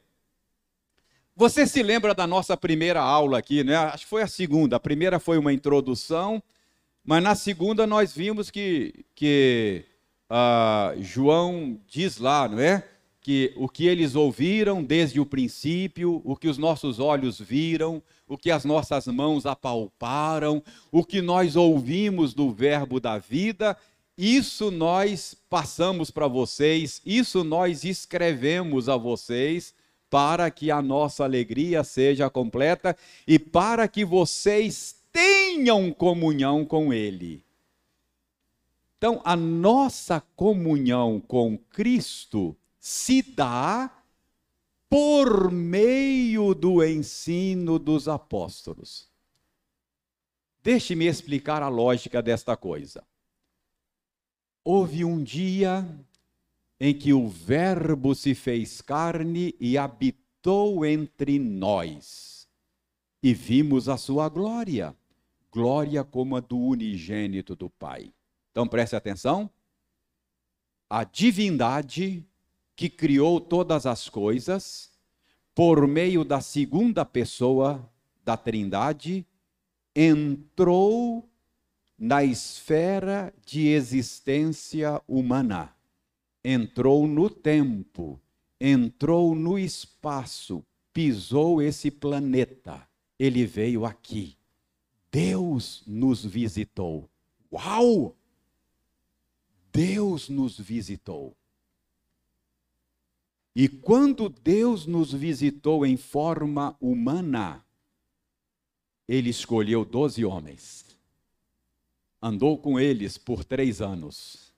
Você 1.35 1.67
se 1.67 1.83
lembra 1.83 2.15
da 2.15 2.29
nossa 2.29 2.57
primeira 2.57 3.01
aula 3.01 3.39
aqui, 3.39 3.65
né? 3.65 3.75
Acho 3.75 4.05
que 4.05 4.11
foi 4.11 4.23
a 4.23 4.29
segunda. 4.29 4.77
A 4.77 4.81
primeira 4.81 5.19
foi 5.19 5.37
uma 5.37 5.53
introdução, 5.53 6.41
mas 7.05 7.23
na 7.23 7.35
segunda 7.35 7.87
nós 7.87 8.13
vimos 8.13 8.51
que, 8.51 9.05
que 9.15 9.85
uh, 10.31 11.01
João 11.03 11.79
diz 11.87 12.19
lá, 12.19 12.49
não 12.49 12.59
é? 12.59 12.83
Que 13.21 13.53
o 13.57 13.69
que 13.69 13.87
eles 13.87 14.15
ouviram 14.15 14.83
desde 14.83 15.21
o 15.21 15.27
princípio, 15.27 16.21
o 16.25 16.37
que 16.37 16.49
os 16.49 16.59
nossos 16.59 16.99
olhos 16.99 17.39
viram, 17.41 18.03
o 18.27 18.37
que 18.37 18.51
as 18.51 18.65
nossas 18.65 19.07
mãos 19.07 19.47
apalparam, 19.47 20.63
o 20.91 21.05
que 21.05 21.23
nós 21.23 21.57
ouvimos 21.57 22.35
do 22.35 22.51
Verbo 22.51 23.01
da 23.01 23.19
vida 23.19 23.77
isso 24.17 24.71
nós 24.71 25.37
passamos 25.51 26.09
para 26.09 26.29
vocês, 26.29 27.03
isso 27.05 27.43
nós 27.43 27.83
escrevemos 27.83 28.89
a 28.89 28.97
vocês, 28.97 29.75
para 30.09 30.49
que 30.53 30.71
a 30.71 30.81
nossa 30.81 31.25
alegria 31.25 31.83
seja 31.83 32.31
completa 32.31 32.97
e 33.27 33.37
para 33.37 33.89
que 33.89 34.05
vocês 34.05 34.95
tenham 35.15 35.93
comunhão 35.93 36.65
com 36.67 36.93
Ele. 36.93 37.45
Então, 38.99 39.23
a 39.25 39.37
nossa 39.37 40.21
comunhão 40.35 41.21
com 41.21 41.57
Cristo 41.57 42.57
se 42.81 43.23
dá 43.23 44.03
por 44.89 45.53
meio 45.53 46.53
do 46.53 46.85
ensino 46.85 47.79
dos 47.79 48.09
apóstolos. 48.09 49.09
Deixe-me 50.63 51.07
explicar 51.07 51.63
a 51.63 51.69
lógica 51.69 52.21
desta 52.21 52.57
coisa. 52.57 53.05
Houve 54.65 55.05
um 55.05 55.23
dia 55.23 55.87
em 56.81 56.93
que 56.93 57.13
o 57.13 57.29
Verbo 57.29 58.15
se 58.15 58.35
fez 58.35 58.81
carne 58.81 59.55
e 59.61 59.79
habitou 59.79 60.85
entre 60.85 61.39
nós, 61.39 62.49
e 63.23 63.33
vimos 63.33 63.89
a 63.89 63.97
sua 63.97 64.29
glória, 64.29 64.97
glória 65.55 66.03
como 66.03 66.35
a 66.35 66.41
do 66.41 66.59
unigênito 66.59 67.55
do 67.55 67.71
Pai. 67.71 68.13
Então 68.51 68.67
preste 68.67 68.97
atenção. 68.97 69.49
A 70.91 71.05
divindade 71.05 72.27
que 72.75 72.91
criou 72.91 73.41
todas 73.41 73.87
as 73.87 74.09
coisas, 74.09 74.91
por 75.55 75.87
meio 75.87 76.25
da 76.25 76.41
segunda 76.41 77.05
pessoa 77.05 77.89
da 78.25 78.37
Trindade, 78.37 79.25
entrou 79.95 81.31
na 81.97 82.25
esfera 82.25 83.33
de 83.47 83.69
existência 83.69 85.01
humana, 85.07 85.73
entrou 86.45 87.07
no 87.07 87.31
tempo, 87.31 88.21
entrou 88.61 89.37
no 89.37 89.57
espaço, 89.57 90.65
pisou 90.93 91.63
esse 91.63 91.93
planeta, 91.93 92.89
ele 93.17 93.47
veio 93.47 93.85
aqui. 93.85 94.37
Deus 95.15 95.85
nos 95.87 96.25
visitou. 96.25 97.09
Uau! 97.53 98.17
Deus 99.73 100.29
nos 100.29 100.59
visitou. 100.59 101.37
E 103.55 103.69
quando 103.69 104.29
Deus 104.29 104.87
nos 104.87 105.13
visitou 105.13 105.87
em 105.87 105.97
forma 105.97 106.77
humana, 106.81 107.65
ele 109.07 109.31
escolheu 109.31 109.85
doze 109.85 110.25
homens, 110.25 110.85
andou 112.21 112.59
com 112.59 112.81
eles 112.81 113.17
por 113.17 113.45
três 113.45 113.81
anos, 113.81 114.53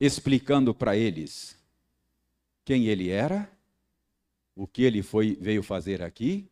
explicando 0.00 0.74
para 0.74 0.96
eles 0.96 1.56
quem 2.64 2.86
ele 2.86 3.10
era, 3.10 3.48
o 4.56 4.66
que 4.66 4.82
ele 4.82 5.04
foi, 5.04 5.36
veio 5.36 5.62
fazer 5.62 6.02
aqui, 6.02 6.50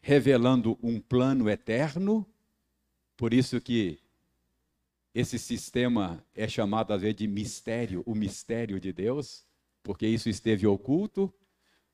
revelando 0.00 0.78
um 0.82 1.00
plano 1.00 1.48
eterno, 1.48 2.26
por 3.16 3.32
isso 3.34 3.60
que 3.60 3.98
esse 5.14 5.38
sistema 5.38 6.24
é 6.34 6.46
chamado 6.46 6.92
às 6.92 7.00
vezes 7.00 7.16
de 7.16 7.26
mistério, 7.26 8.02
o 8.06 8.14
mistério 8.14 8.78
de 8.78 8.92
Deus 8.92 9.46
porque 9.86 10.04
isso 10.04 10.28
esteve 10.28 10.66
oculto. 10.66 11.32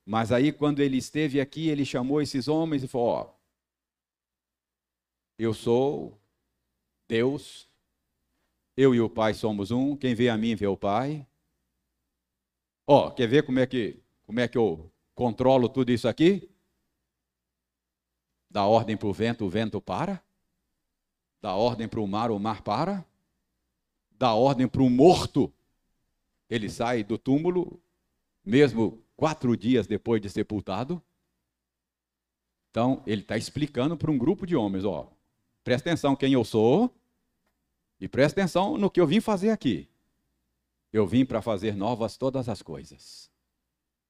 Mas 0.05 0.33
aí, 0.33 0.51
quando 0.51 0.81
ele 0.81 0.97
esteve 0.97 1.39
aqui, 1.39 1.69
ele 1.69 1.85
chamou 1.85 2.23
esses 2.23 2.49
homens 2.49 2.83
e 2.83 2.89
falou: 2.89 3.09
Ó, 3.09 3.31
eu 5.39 5.53
sou 5.53 6.19
Deus, 7.07 7.69
eu 8.75 8.95
e 8.95 9.01
o 9.01 9.11
Pai 9.11 9.35
somos 9.35 9.71
um, 9.71 9.95
quem 9.95 10.15
vê 10.15 10.31
a 10.31 10.39
mim 10.39 10.55
vê 10.55 10.67
o 10.67 10.77
Pai. 10.77 11.27
Ó, 12.87 13.11
quer 13.11 13.29
ver 13.29 13.45
como 13.45 13.59
é 13.59 13.67
que, 13.67 14.03
como 14.23 14.41
é 14.41 14.49
que 14.49 14.57
eu 14.57 14.91
controlo 15.15 15.69
tudo 15.69 15.93
isso 15.93 16.09
aqui? 16.09 16.51
Dá 18.53 18.67
ordem 18.67 18.99
para 18.99 19.09
o 19.09 19.13
vento, 19.15 19.47
o 19.47 19.49
vento 19.49 19.81
para. 19.81 20.23
Dá 21.41 21.55
ordem 21.55 21.89
para 21.89 22.01
o 22.01 22.07
mar, 22.07 22.31
o 22.31 22.39
mar 22.39 22.61
para. 22.61 23.03
Dá 24.11 24.35
ordem 24.35 24.69
para 24.69 24.83
o 24.83 24.91
morto, 24.91 25.51
ele 26.51 26.69
sai 26.69 27.03
do 27.03 27.17
túmulo, 27.17 27.83
mesmo 28.45 29.03
quatro 29.17 29.57
dias 29.57 29.87
depois 29.87 30.21
de 30.21 30.29
sepultado. 30.29 31.03
Então, 32.71 33.03
ele 33.07 33.23
está 33.23 33.39
explicando 33.39 33.97
para 33.97 34.11
um 34.11 34.19
grupo 34.19 34.47
de 34.47 34.55
homens: 34.55 34.85
ó, 34.85 35.11
presta 35.65 35.89
atenção 35.89 36.15
quem 36.15 36.35
eu 36.35 36.45
sou 36.45 36.95
e 37.99 38.07
presta 38.07 38.39
atenção 38.39 38.77
no 38.77 38.91
que 38.91 39.01
eu 39.01 39.07
vim 39.07 39.19
fazer 39.19 39.49
aqui. 39.49 39.89
Eu 40.93 41.07
vim 41.07 41.25
para 41.25 41.41
fazer 41.41 41.75
novas 41.75 42.19
todas 42.19 42.51
as 42.51 42.61
coisas. 42.61 43.31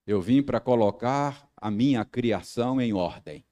Eu 0.05 0.21
vim 0.21 0.43
para 0.43 0.59
colocar 0.59 1.49
a 1.57 1.71
minha 1.71 2.05
criação 2.05 2.81
em 2.81 2.93
ordem. 2.93 3.45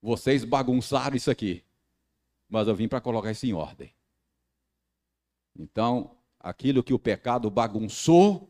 Vocês 0.00 0.44
bagunçaram 0.44 1.16
isso 1.16 1.30
aqui, 1.30 1.64
mas 2.48 2.68
eu 2.68 2.74
vim 2.74 2.88
para 2.88 3.00
colocar 3.00 3.30
isso 3.30 3.46
em 3.46 3.52
ordem. 3.52 3.92
Então, 5.58 6.16
aquilo 6.38 6.82
que 6.82 6.94
o 6.94 6.98
pecado 6.98 7.50
bagunçou, 7.50 8.48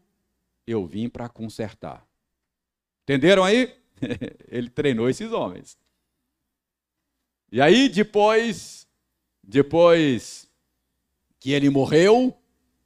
eu 0.67 0.87
vim 0.87 1.09
para 1.09 1.29
consertar. 1.29 2.07
Entenderam 3.05 3.43
aí? 3.43 3.75
Ele 4.49 4.69
treinou 4.69 5.09
esses 5.09 5.33
homens. 5.33 5.79
E 7.51 7.63
aí 7.63 7.89
depois, 7.89 8.87
depois 9.43 10.47
que 11.41 11.53
ele 11.53 11.71
morreu, 11.71 12.37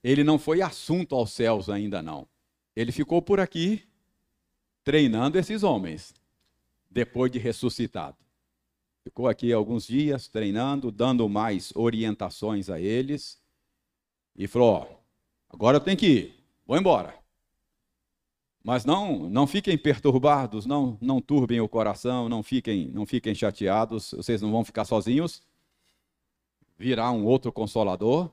ele 0.04 0.22
não 0.22 0.38
foi 0.38 0.62
assunto 0.62 1.16
aos 1.16 1.32
céus 1.32 1.68
ainda 1.68 2.00
não. 2.00 2.28
Ele 2.76 2.92
ficou 2.92 3.20
por 3.20 3.40
aqui 3.40 3.82
treinando 4.84 5.36
esses 5.36 5.64
homens 5.64 6.14
depois 6.88 7.32
de 7.32 7.40
ressuscitado. 7.40 8.16
Ficou 9.04 9.28
aqui 9.28 9.52
alguns 9.52 9.86
dias 9.86 10.28
treinando, 10.28 10.90
dando 10.90 11.28
mais 11.28 11.72
orientações 11.74 12.70
a 12.70 12.80
eles 12.80 13.40
e 14.36 14.46
falou: 14.46 14.74
ó, 14.74 14.86
agora 15.50 15.76
eu 15.76 15.80
tenho 15.80 15.96
que 15.96 16.06
ir, 16.06 16.44
vou 16.66 16.78
embora. 16.78 17.14
Mas 18.64 18.84
não, 18.84 19.28
não 19.28 19.46
fiquem 19.46 19.76
perturbados, 19.76 20.66
não, 20.66 20.96
não 21.00 21.20
turbem 21.20 21.60
o 21.60 21.68
coração, 21.68 22.28
não 22.28 22.44
fiquem, 22.44 22.88
não 22.92 23.04
fiquem 23.04 23.34
chateados, 23.34 24.12
vocês 24.12 24.40
não 24.40 24.52
vão 24.52 24.64
ficar 24.64 24.84
sozinhos. 24.84 25.42
Virá 26.78 27.10
um 27.10 27.24
outro 27.24 27.52
consolador, 27.52 28.30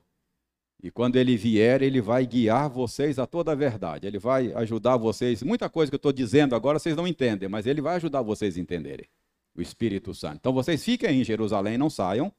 e 0.82 0.90
quando 0.90 1.16
ele 1.16 1.36
vier, 1.36 1.82
ele 1.82 2.00
vai 2.00 2.26
guiar 2.26 2.70
vocês 2.70 3.18
a 3.18 3.26
toda 3.26 3.52
a 3.52 3.54
verdade. 3.54 4.06
Ele 4.06 4.18
vai 4.18 4.52
ajudar 4.54 4.96
vocês. 4.96 5.42
Muita 5.42 5.68
coisa 5.68 5.90
que 5.90 5.94
eu 5.94 5.98
estou 5.98 6.12
dizendo 6.12 6.54
agora 6.54 6.78
vocês 6.78 6.96
não 6.96 7.06
entendem, 7.06 7.48
mas 7.48 7.66
ele 7.66 7.82
vai 7.82 7.96
ajudar 7.96 8.22
vocês 8.22 8.56
a 8.56 8.60
entenderem. 8.60 9.06
O 9.54 9.60
Espírito 9.60 10.14
Santo. 10.14 10.36
Então 10.36 10.52
vocês 10.52 10.84
fiquem 10.84 11.20
em 11.20 11.24
Jerusalém, 11.24 11.76
não 11.76 11.90
saiam, 11.90 12.32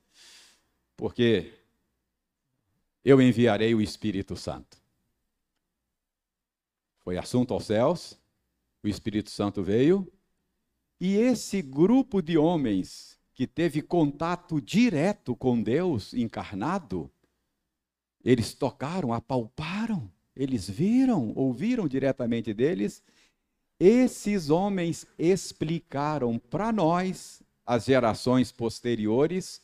porque 0.95 1.53
eu 3.03 3.21
enviarei 3.21 3.73
o 3.75 3.81
Espírito 3.81 4.35
Santo. 4.35 4.77
Foi 6.99 7.17
assunto 7.17 7.53
aos 7.53 7.65
céus, 7.65 8.19
o 8.83 8.87
Espírito 8.87 9.29
Santo 9.29 9.63
veio, 9.63 10.11
e 10.99 11.17
esse 11.17 11.61
grupo 11.61 12.21
de 12.21 12.37
homens 12.37 13.19
que 13.33 13.47
teve 13.47 13.81
contato 13.81 14.61
direto 14.61 15.35
com 15.35 15.61
Deus 15.61 16.13
encarnado, 16.13 17.11
eles 18.23 18.53
tocaram, 18.53 19.11
apalparam, 19.11 20.11
eles 20.35 20.69
viram, 20.69 21.33
ouviram 21.35 21.87
diretamente 21.87 22.53
deles. 22.53 23.03
Esses 23.83 24.51
homens 24.51 25.07
explicaram 25.17 26.37
para 26.37 26.71
nós, 26.71 27.41
as 27.65 27.85
gerações 27.85 28.51
posteriores, 28.51 29.59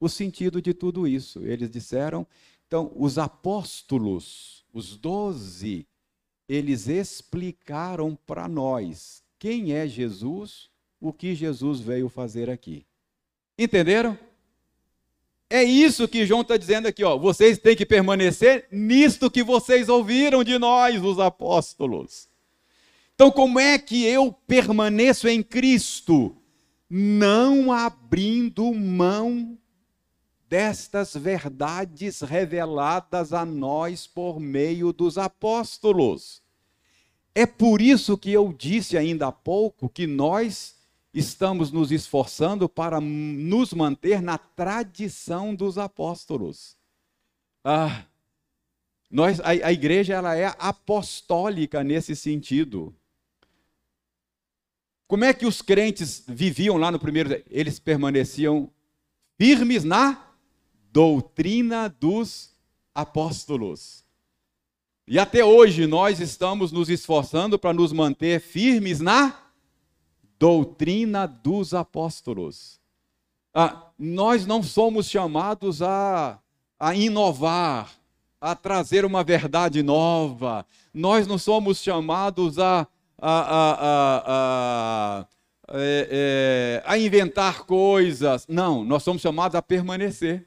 o 0.00 0.08
sentido 0.08 0.62
de 0.62 0.72
tudo 0.72 1.06
isso. 1.06 1.44
Eles 1.44 1.70
disseram 1.70 2.26
então, 2.66 2.90
os 2.96 3.18
apóstolos, 3.18 4.64
os 4.72 4.96
doze, 4.96 5.86
eles 6.48 6.88
explicaram 6.88 8.16
para 8.26 8.48
nós 8.48 9.22
quem 9.38 9.74
é 9.74 9.86
Jesus, 9.86 10.70
o 10.98 11.12
que 11.12 11.34
Jesus 11.34 11.80
veio 11.80 12.08
fazer 12.08 12.48
aqui. 12.48 12.86
Entenderam? 13.58 14.18
É 15.50 15.62
isso 15.62 16.08
que 16.08 16.24
João 16.24 16.40
está 16.40 16.56
dizendo 16.56 16.88
aqui, 16.88 17.04
ó. 17.04 17.18
Vocês 17.18 17.58
têm 17.58 17.76
que 17.76 17.84
permanecer 17.84 18.66
nisto 18.72 19.30
que 19.30 19.42
vocês 19.42 19.90
ouviram 19.90 20.42
de 20.42 20.58
nós, 20.58 21.04
os 21.04 21.18
apóstolos. 21.18 22.29
Então, 23.20 23.30
como 23.30 23.60
é 23.60 23.78
que 23.78 24.06
eu 24.06 24.32
permaneço 24.32 25.28
em 25.28 25.42
Cristo? 25.42 26.34
Não 26.88 27.70
abrindo 27.70 28.72
mão 28.72 29.58
destas 30.48 31.14
verdades 31.14 32.22
reveladas 32.22 33.34
a 33.34 33.44
nós 33.44 34.06
por 34.06 34.40
meio 34.40 34.90
dos 34.90 35.18
apóstolos. 35.18 36.42
É 37.34 37.44
por 37.44 37.82
isso 37.82 38.16
que 38.16 38.32
eu 38.32 38.54
disse 38.54 38.96
ainda 38.96 39.26
há 39.26 39.32
pouco 39.32 39.90
que 39.90 40.06
nós 40.06 40.76
estamos 41.12 41.70
nos 41.70 41.92
esforçando 41.92 42.70
para 42.70 43.02
nos 43.02 43.74
manter 43.74 44.22
na 44.22 44.38
tradição 44.38 45.54
dos 45.54 45.76
apóstolos. 45.76 46.74
Ah, 47.62 48.02
nós, 49.10 49.40
a, 49.40 49.48
a 49.48 49.72
igreja 49.74 50.14
ela 50.14 50.34
é 50.34 50.54
apostólica 50.58 51.84
nesse 51.84 52.16
sentido. 52.16 52.96
Como 55.10 55.24
é 55.24 55.34
que 55.34 55.44
os 55.44 55.60
crentes 55.60 56.22
viviam 56.24 56.76
lá 56.76 56.88
no 56.88 56.96
primeiro? 56.96 57.42
Eles 57.50 57.80
permaneciam 57.80 58.70
firmes 59.36 59.82
na 59.82 60.24
doutrina 60.92 61.88
dos 61.88 62.54
apóstolos. 62.94 64.04
E 65.08 65.18
até 65.18 65.44
hoje 65.44 65.88
nós 65.88 66.20
estamos 66.20 66.70
nos 66.70 66.88
esforçando 66.88 67.58
para 67.58 67.72
nos 67.72 67.92
manter 67.92 68.40
firmes 68.40 69.00
na 69.00 69.36
doutrina 70.38 71.26
dos 71.26 71.74
apóstolos. 71.74 72.78
Ah, 73.52 73.90
nós 73.98 74.46
não 74.46 74.62
somos 74.62 75.10
chamados 75.10 75.82
a, 75.82 76.38
a 76.78 76.94
inovar, 76.94 77.90
a 78.40 78.54
trazer 78.54 79.04
uma 79.04 79.24
verdade 79.24 79.82
nova. 79.82 80.64
Nós 80.94 81.26
não 81.26 81.36
somos 81.36 81.78
chamados 81.78 82.60
a, 82.60 82.86
a, 83.20 83.40
a, 83.40 83.72
a, 83.80 85.20
a, 85.20 85.26
é, 85.72 86.08
é, 86.10 86.82
a 86.84 86.98
inventar 86.98 87.64
coisas. 87.64 88.46
Não, 88.48 88.84
nós 88.84 89.02
somos 89.02 89.22
chamados 89.22 89.54
a 89.54 89.62
permanecer. 89.62 90.46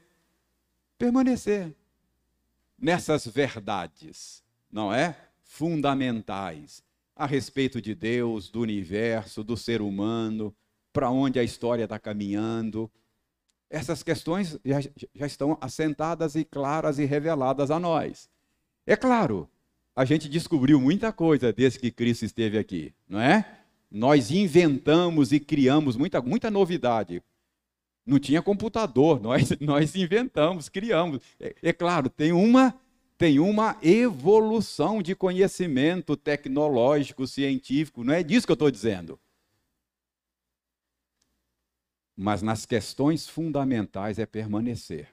Permanecer 0.98 1.74
nessas 2.78 3.26
verdades, 3.26 4.42
não 4.70 4.92
é? 4.92 5.16
Fundamentais 5.42 6.82
a 7.16 7.26
respeito 7.26 7.80
de 7.80 7.94
Deus, 7.94 8.50
do 8.50 8.60
universo, 8.60 9.44
do 9.44 9.56
ser 9.56 9.80
humano, 9.80 10.54
para 10.92 11.10
onde 11.10 11.38
a 11.38 11.44
história 11.44 11.84
está 11.84 11.98
caminhando 11.98 12.90
essas 13.74 14.04
questões 14.04 14.56
já, 14.64 14.80
já 15.14 15.26
estão 15.26 15.58
assentadas 15.60 16.36
e 16.36 16.44
claras 16.44 17.00
e 17.00 17.04
reveladas 17.04 17.72
a 17.72 17.80
nós. 17.80 18.30
É 18.86 18.94
claro, 18.96 19.48
a 19.94 20.04
gente 20.04 20.28
descobriu 20.28 20.80
muita 20.80 21.12
coisa 21.12 21.52
desde 21.52 21.78
que 21.78 21.90
Cristo 21.90 22.24
esteve 22.24 22.58
aqui, 22.58 22.92
não 23.08 23.20
é? 23.20 23.60
Nós 23.90 24.30
inventamos 24.30 25.32
e 25.32 25.38
criamos 25.38 25.96
muita, 25.96 26.20
muita 26.20 26.50
novidade. 26.50 27.22
Não 28.04 28.18
tinha 28.18 28.42
computador, 28.42 29.20
nós, 29.22 29.50
nós 29.60 29.94
inventamos, 29.94 30.68
criamos. 30.68 31.22
É, 31.38 31.54
é 31.62 31.72
claro, 31.72 32.08
tem 32.10 32.32
uma, 32.32 32.74
tem 33.16 33.38
uma 33.38 33.76
evolução 33.82 35.00
de 35.00 35.14
conhecimento 35.14 36.16
tecnológico, 36.16 37.26
científico, 37.26 38.02
não 38.02 38.14
é 38.14 38.22
disso 38.22 38.46
que 38.46 38.52
eu 38.52 38.54
estou 38.54 38.70
dizendo 38.70 39.18
mas 42.16 42.42
nas 42.42 42.64
questões 42.64 43.28
fundamentais 43.28 44.18
é 44.18 44.26
permanecer. 44.26 45.08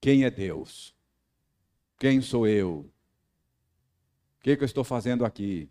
Quem 0.00 0.24
é 0.24 0.30
Deus? 0.30 0.94
Quem 1.98 2.20
sou 2.20 2.46
eu? 2.46 2.90
Que, 4.44 4.58
que 4.58 4.62
eu 4.62 4.66
estou 4.66 4.84
fazendo 4.84 5.24
aqui? 5.24 5.70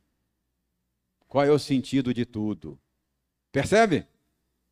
Qual 1.27 1.45
é 1.45 1.51
o 1.51 1.59
sentido 1.59 2.11
de 2.11 2.25
tudo? 2.25 2.79
Percebe? 3.51 4.07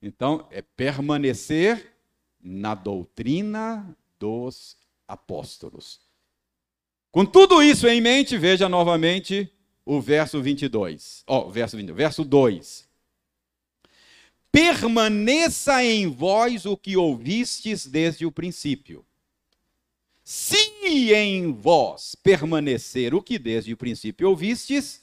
Então, 0.02 0.48
é 0.50 0.64
permanecer 0.64 1.94
na 2.42 2.74
doutrina 2.74 3.96
dos 4.18 4.76
apóstolos. 5.08 6.02
Com 7.12 7.24
tudo 7.24 7.62
isso 7.62 7.88
em 7.88 8.02
mente, 8.02 8.40
veja 8.40 8.68
novamente 8.68 9.48
o 9.86 10.02
verso 10.02 10.42
22. 10.42 11.24
Ó, 11.28 11.46
oh, 11.46 11.52
verso 11.52 11.78
22, 11.78 11.96
verso 11.96 12.26
2 12.26 12.90
permaneça 14.52 15.82
em 15.84 16.08
vós 16.08 16.66
o 16.66 16.76
que 16.76 16.98
ouvistes 16.98 17.86
desde 17.86 18.26
o 18.26 18.32
princípio. 18.32 19.06
Se 20.24 20.70
em 20.88 21.52
vós 21.52 22.15
permanecer 22.15 23.13
o 23.13 23.22
que 23.22 23.38
desde 23.38 23.74
o 23.74 23.78
princípio 23.78 24.30
ouvistes, 24.30 25.02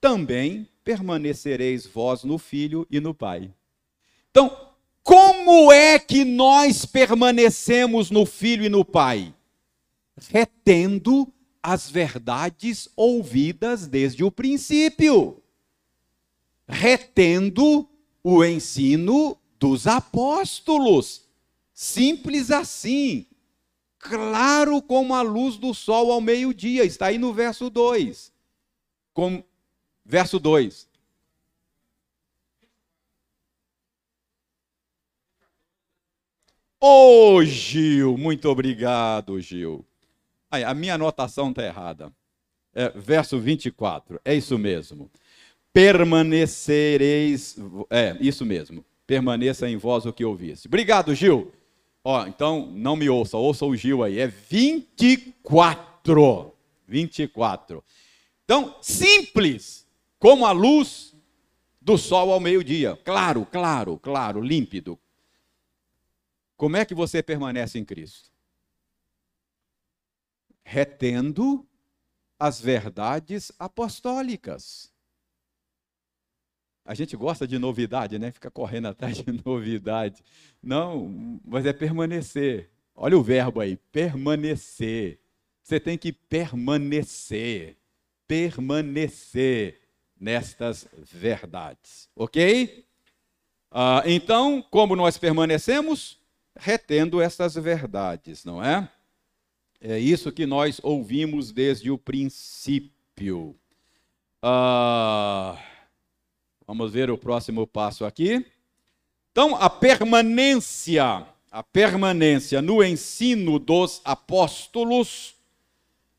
também 0.00 0.68
permanecereis 0.82 1.86
vós 1.86 2.24
no 2.24 2.38
Filho 2.38 2.86
e 2.90 3.00
no 3.00 3.14
Pai. 3.14 3.52
Então, 4.30 4.70
como 5.02 5.72
é 5.72 5.98
que 5.98 6.24
nós 6.24 6.84
permanecemos 6.84 8.10
no 8.10 8.24
Filho 8.24 8.64
e 8.64 8.68
no 8.68 8.84
Pai? 8.84 9.34
Retendo 10.28 11.32
as 11.62 11.90
verdades 11.90 12.88
ouvidas 12.96 13.86
desde 13.86 14.24
o 14.24 14.30
princípio. 14.30 15.42
Retendo 16.68 17.88
o 18.22 18.44
ensino 18.44 19.36
dos 19.58 19.86
apóstolos. 19.86 21.24
Simples 21.74 22.50
assim. 22.50 23.26
Claro 24.00 24.82
como 24.82 25.14
a 25.14 25.22
luz 25.22 25.56
do 25.56 25.72
sol 25.72 26.10
ao 26.10 26.20
meio-dia. 26.20 26.84
Está 26.84 27.06
aí 27.06 27.18
no 27.18 27.32
verso 27.32 27.70
2. 27.70 28.32
Com... 29.14 29.44
Verso 30.04 30.40
2. 30.40 30.88
Ô 36.82 37.34
oh, 37.36 37.44
Gil, 37.44 38.16
muito 38.16 38.48
obrigado, 38.48 39.40
Gil. 39.40 39.84
A 40.50 40.74
minha 40.74 40.94
anotação 40.94 41.50
está 41.50 41.62
errada. 41.62 42.12
É, 42.74 42.88
verso 42.90 43.38
24, 43.38 44.20
é 44.24 44.34
isso 44.34 44.58
mesmo 44.58 45.10
permanecereis. 45.72 47.56
É, 47.88 48.16
isso 48.20 48.44
mesmo. 48.44 48.84
Permaneça 49.06 49.68
em 49.68 49.76
vós 49.76 50.06
o 50.06 50.12
que 50.12 50.24
ouvisse. 50.24 50.68
Obrigado, 50.68 51.14
Gil. 51.14 51.52
Ó, 52.02 52.26
então 52.26 52.66
não 52.72 52.96
me 52.96 53.08
ouça, 53.08 53.36
ouça 53.36 53.64
o 53.64 53.76
Gil 53.76 54.02
aí. 54.02 54.18
É 54.18 54.26
24. 54.26 56.52
24. 56.86 57.84
Então, 58.44 58.76
simples, 58.80 59.86
como 60.18 60.46
a 60.46 60.52
luz 60.52 61.14
do 61.80 61.96
sol 61.96 62.32
ao 62.32 62.40
meio-dia. 62.40 62.96
Claro, 63.04 63.46
claro, 63.46 63.98
claro, 63.98 64.40
límpido. 64.40 64.98
Como 66.56 66.76
é 66.76 66.84
que 66.84 66.94
você 66.94 67.22
permanece 67.22 67.78
em 67.78 67.84
Cristo? 67.84 68.30
Retendo 70.62 71.66
as 72.38 72.60
verdades 72.60 73.50
apostólicas. 73.58 74.89
A 76.90 76.94
gente 76.94 77.16
gosta 77.16 77.46
de 77.46 77.56
novidade, 77.56 78.18
né? 78.18 78.32
Fica 78.32 78.50
correndo 78.50 78.88
atrás 78.88 79.18
de 79.18 79.24
novidade. 79.46 80.24
Não, 80.60 81.40
mas 81.46 81.64
é 81.64 81.72
permanecer. 81.72 82.68
Olha 82.96 83.16
o 83.16 83.22
verbo 83.22 83.60
aí, 83.60 83.76
permanecer. 83.92 85.20
Você 85.62 85.78
tem 85.78 85.96
que 85.96 86.10
permanecer. 86.10 87.76
Permanecer 88.26 89.80
nestas 90.18 90.88
verdades. 91.00 92.08
Ok? 92.16 92.84
Ah, 93.70 94.02
então, 94.04 94.60
como 94.60 94.96
nós 94.96 95.16
permanecemos? 95.16 96.18
Retendo 96.56 97.20
essas 97.20 97.54
verdades, 97.54 98.44
não 98.44 98.60
é? 98.64 98.90
É 99.80 99.96
isso 99.96 100.32
que 100.32 100.44
nós 100.44 100.80
ouvimos 100.82 101.52
desde 101.52 101.88
o 101.88 101.96
princípio. 101.96 103.54
Ah. 104.42 105.56
Vamos 106.70 106.92
ver 106.92 107.10
o 107.10 107.18
próximo 107.18 107.66
passo 107.66 108.04
aqui. 108.04 108.46
Então, 109.32 109.56
a 109.56 109.68
permanência, 109.68 111.26
a 111.50 111.64
permanência 111.64 112.62
no 112.62 112.80
ensino 112.80 113.58
dos 113.58 114.00
apóstolos 114.04 115.34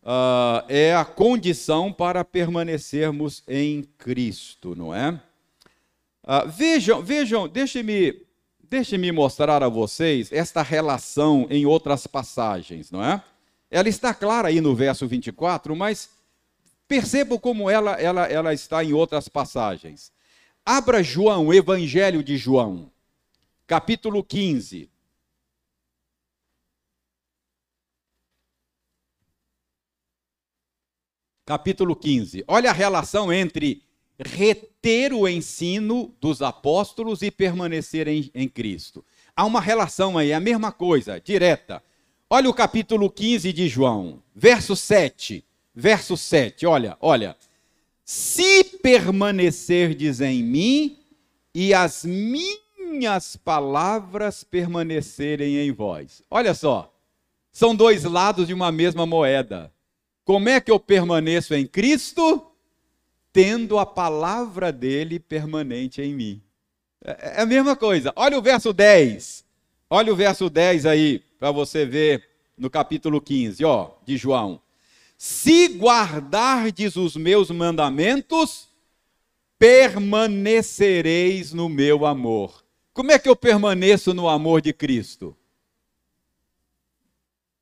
uh, 0.04 0.62
é 0.68 0.94
a 0.94 1.06
condição 1.06 1.94
para 1.94 2.26
permanecermos 2.26 3.44
em 3.48 3.84
Cristo, 3.98 4.76
não 4.76 4.94
é? 4.94 5.12
Uh, 6.22 6.50
vejam, 6.50 7.02
vejam, 7.02 7.48
deixe-me 7.48 8.22
deixe-me 8.62 9.10
mostrar 9.10 9.64
a 9.64 9.70
vocês 9.70 10.34
esta 10.34 10.62
relação 10.62 11.48
em 11.50 11.66
outras 11.66 12.06
passagens, 12.08 12.92
não 12.92 13.02
é? 13.02 13.24
Ela 13.70 13.88
está 13.88 14.14
clara 14.14 14.50
aí 14.50 14.60
no 14.60 14.76
verso 14.76 15.08
24, 15.08 15.74
mas 15.78 16.10
percebam 16.90 17.40
como 17.40 17.70
ela, 17.70 17.94
ela, 17.94 18.26
ela 18.26 18.54
está 18.54 18.84
em 18.84 18.92
outras 18.92 19.30
passagens. 19.30 20.12
Abra 20.65 21.02
João, 21.02 21.52
Evangelho 21.52 22.24
de 22.24 22.38
João, 22.38 22.91
capítulo 23.65 24.24
15. 24.24 24.91
Capítulo 31.43 31.95
15. 31.95 32.45
Olha 32.47 32.69
a 32.69 32.74
relação 32.74 33.34
entre 33.34 33.84
reter 34.19 35.13
o 35.13 35.28
ensino 35.28 36.15
dos 36.21 36.43
apóstolos 36.43 37.24
e 37.24 37.32
permanecer 37.32 38.08
em, 38.08 38.30
em 38.36 38.47
Cristo. 38.47 39.04
Há 39.36 39.43
uma 39.45 39.60
relação 39.60 40.15
aí, 40.15 40.32
a 40.32 40.39
mesma 40.39 40.71
coisa, 40.71 41.19
direta. 41.19 41.84
Olha 42.30 42.47
o 42.47 42.54
capítulo 42.54 43.10
15 43.10 43.52
de 43.52 43.67
João, 43.67 44.21
verso 44.36 44.76
7. 44.76 45.43
Verso 45.74 46.15
7, 46.15 46.65
olha, 46.67 46.97
olha 47.00 47.36
se 48.12 48.65
permanecerdes 48.65 50.19
em 50.19 50.43
mim 50.43 51.00
e 51.56 51.74
as 51.74 52.04
minhas 52.04 53.38
palavras 53.38 54.43
permanecerem 54.43 55.56
em 55.56 55.71
vós. 55.71 56.21
Olha 56.30 56.54
só, 56.54 56.93
são 57.54 57.74
dois 57.74 58.04
lados 58.04 58.47
de 58.47 58.54
uma 58.54 58.69
mesma 58.69 59.06
moeda. 59.06 59.71
Como 60.26 60.50
é 60.50 60.60
que 60.60 60.69
eu 60.69 60.78
permaneço 60.78 61.54
em 61.54 61.65
Cristo? 61.65 62.45
Tendo 63.32 63.80
a 63.80 63.86
palavra 63.86 64.74
dele 64.74 65.17
permanente 65.17 66.02
em 66.02 66.13
mim. 66.13 66.41
É, 67.06 67.38
é 67.38 67.41
a 67.43 67.45
mesma 67.45 67.78
coisa. 67.78 68.12
Olha 68.17 68.38
o 68.38 68.41
verso 68.41 68.74
10. 68.74 69.45
Olha 69.89 70.12
o 70.12 70.17
verso 70.17 70.50
10 70.50 70.86
aí, 70.86 71.19
para 71.39 71.50
você 71.52 71.86
ver 71.86 72.28
no 72.58 72.69
capítulo 72.69 73.21
15, 73.21 73.63
ó, 73.63 73.91
de 74.06 74.17
João. 74.17 74.62
Se 75.24 75.68
guardardes 75.68 76.96
os 76.96 77.16
meus 77.16 77.52
mandamentos, 77.52 78.68
permanecereis 79.60 81.54
no 81.54 81.70
meu 81.70 82.08
amor. 82.08 82.66
Como 82.92 83.12
é 83.12 83.20
que 83.20 83.30
eu 83.30 83.36
permaneço 83.36 84.16
no 84.16 84.28
amor 84.28 84.62
de 84.62 84.74
Cristo? 84.74 85.38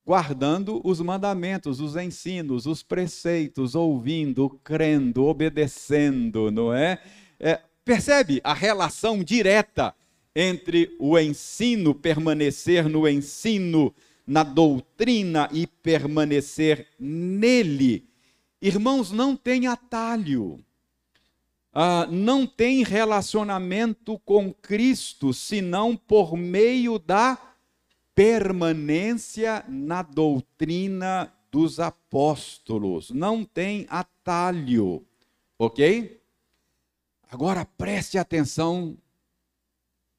guardando 0.06 0.80
os 0.86 1.02
mandamentos, 1.02 1.82
os 1.82 1.98
ensinos, 1.98 2.65
os 2.65 2.82
preceitos, 2.82 3.76
ouvindo, 3.76 4.50
crendo, 4.63 5.26
obedecendo, 5.26 6.50
não 6.50 6.74
é? 6.74 7.00
é 7.39 7.60
percebe 7.84 8.39
a 8.41 8.54
relação 8.54 9.22
direta 9.22 9.93
entre 10.34 10.95
o 10.98 11.19
ensino, 11.19 11.93
permanecer 11.93 12.88
no 12.88 13.08
ensino, 13.08 13.93
na 14.29 14.43
doutrina 14.43 15.49
e 15.51 15.65
permanecer 15.65 16.87
nele. 16.99 18.07
Irmãos, 18.61 19.11
não 19.11 19.35
tem 19.35 19.65
atalho. 19.65 20.63
Ah, 21.73 22.05
não 22.11 22.45
tem 22.45 22.83
relacionamento 22.83 24.19
com 24.19 24.53
Cristo 24.53 25.33
senão 25.33 25.97
por 25.97 26.37
meio 26.37 26.99
da 26.99 27.39
permanência 28.13 29.65
na 29.67 30.03
doutrina 30.03 31.33
dos 31.51 31.79
apóstolos. 31.79 33.09
Não 33.09 33.43
tem 33.43 33.87
atalho, 33.89 35.03
ok? 35.57 36.21
Agora 37.31 37.65
preste 37.65 38.15
atenção. 38.19 38.95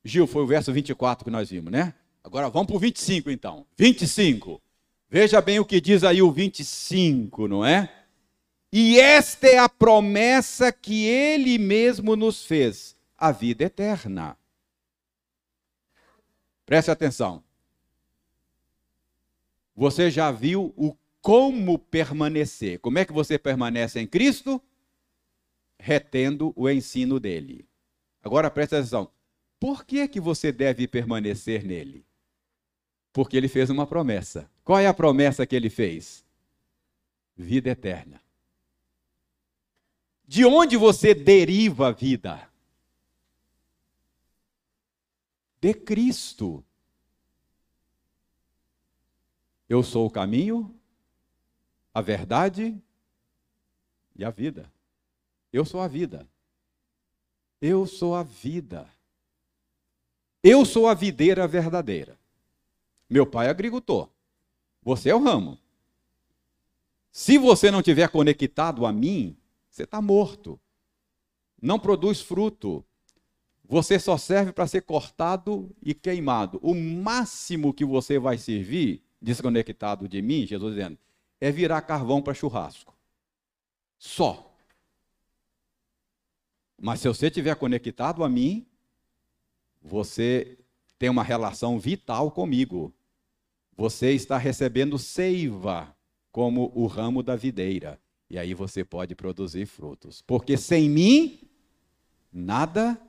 Gil, 0.05 0.27
foi 0.27 0.43
o 0.43 0.47
verso 0.49 0.73
24 0.73 1.25
que 1.25 1.31
nós 1.31 1.49
vimos, 1.49 1.71
né? 1.71 1.95
Agora 2.23 2.49
vamos 2.49 2.69
para 2.69 2.77
o 2.77 2.81
25 2.81 3.31
então. 3.31 3.67
25. 3.77 4.61
Veja 5.09 5.41
bem 5.41 5.59
o 5.59 5.65
que 5.65 5.81
diz 5.81 6.05
aí 6.05 6.23
o 6.23 6.31
25, 6.31 7.49
não 7.49 7.65
é? 7.65 7.93
E 8.73 9.01
esta 9.01 9.49
é 9.49 9.59
a 9.59 9.69
promessa 9.69 10.71
que 10.71 11.05
ele 11.05 11.59
mesmo 11.59 12.15
nos 12.15 12.45
fez, 12.45 12.97
a 13.19 13.33
vida 13.33 13.65
eterna. 13.65 14.37
Preste 16.65 16.91
atenção. 16.91 17.43
Você 19.75 20.09
já 20.11 20.31
viu 20.31 20.73
o 20.77 20.97
como 21.21 21.79
permanecer? 21.79 22.79
Como 22.79 22.99
é 22.99 23.05
que 23.05 23.13
você 23.13 23.39
permanece 23.39 23.99
em 23.99 24.07
Cristo? 24.07 24.63
Retendo 25.77 26.53
o 26.55 26.71
ensino 26.71 27.19
dele. 27.19 27.67
Agora 28.23 28.51
preste 28.51 28.77
atenção. 28.77 29.11
Por 29.59 29.85
que, 29.85 30.07
que 30.07 30.21
você 30.21 30.53
deve 30.53 30.87
permanecer 30.87 31.65
nele? 31.65 32.07
Porque 33.13 33.37
ele 33.37 33.49
fez 33.49 33.71
uma 33.71 33.87
promessa. 33.87 34.49
Qual 34.65 34.79
é 34.79 34.87
a 34.87 34.95
promessa 34.95 35.47
que 35.47 35.57
ele 35.57 35.69
fez? 35.69 36.25
Vida 37.37 37.71
eterna. 37.71 38.21
De 40.27 40.45
onde 40.45 40.77
você 40.77 41.13
deriva 41.13 41.89
a 41.89 41.91
vida? 41.91 42.49
De 45.61 45.75
Cristo. 45.75 46.65
Eu 49.69 49.83
sou 49.83 50.07
o 50.07 50.11
caminho, 50.11 50.73
a 51.93 52.01
verdade 52.01 52.81
e 54.15 54.25
a 54.25 54.31
vida. 54.31 54.71
Eu 55.53 55.65
sou 55.65 55.81
a 55.81 55.89
vida. 55.89 56.29
Eu 57.61 57.87
sou 57.87 58.15
a 58.15 58.23
vida. 58.23 58.89
Eu 60.43 60.65
sou 60.65 60.87
a 60.87 60.95
videira 60.95 61.49
verdadeira. 61.49 62.20
Meu 63.11 63.27
pai 63.27 63.49
é 63.49 63.51
agricultor. 63.51 64.09
Você 64.83 65.11
é 65.11 65.15
o 65.15 65.23
ramo. 65.23 65.59
Se 67.11 67.37
você 67.37 67.71
não 67.71 67.83
tiver 67.83 68.09
conectado 68.09 68.87
a 68.87 68.93
mim, 68.93 69.37
você 69.69 69.83
está 69.83 70.01
morto. 70.01 70.61
Não 71.61 71.79
produz 71.79 72.21
fruto. 72.21 72.85
Você 73.65 73.99
só 73.99 74.17
serve 74.17 74.53
para 74.53 74.67
ser 74.67 74.83
cortado 74.83 75.75
e 75.83 75.93
queimado. 75.93 76.61
O 76.63 76.75
máximo 76.75 77.75
que 77.75 77.85
você 77.85 78.19
vai 78.19 78.39
servir 78.39 79.03
desconectado 79.21 80.09
de 80.09 80.23
mim, 80.23 80.47
Jesus 80.47 80.75
dizendo, 80.75 80.99
é 81.41 81.51
virar 81.51 81.83
carvão 81.83 82.23
para 82.23 82.33
churrasco. 82.33 82.97
Só. 83.99 84.55
Mas 86.81 87.01
se 87.01 87.09
você 87.09 87.27
estiver 87.27 87.55
conectado 87.57 88.25
a 88.25 88.29
mim, 88.29 88.67
você 89.83 90.59
tem 90.99 91.09
uma 91.09 91.23
relação 91.23 91.79
vital 91.79 92.31
comigo. 92.31 92.95
Você 93.81 94.13
está 94.13 94.37
recebendo 94.37 94.99
seiva 94.99 95.97
como 96.31 96.71
o 96.75 96.87
ramo 96.87 97.23
da 97.23 97.35
videira. 97.35 97.99
E 98.29 98.39
aí 98.39 98.53
você 98.53 98.85
pode 98.85 99.15
produzir 99.15 99.65
frutos. 99.65 100.21
Porque 100.21 100.59
sem 100.59 100.91
mim, 100.91 101.41
nada 102.31 103.01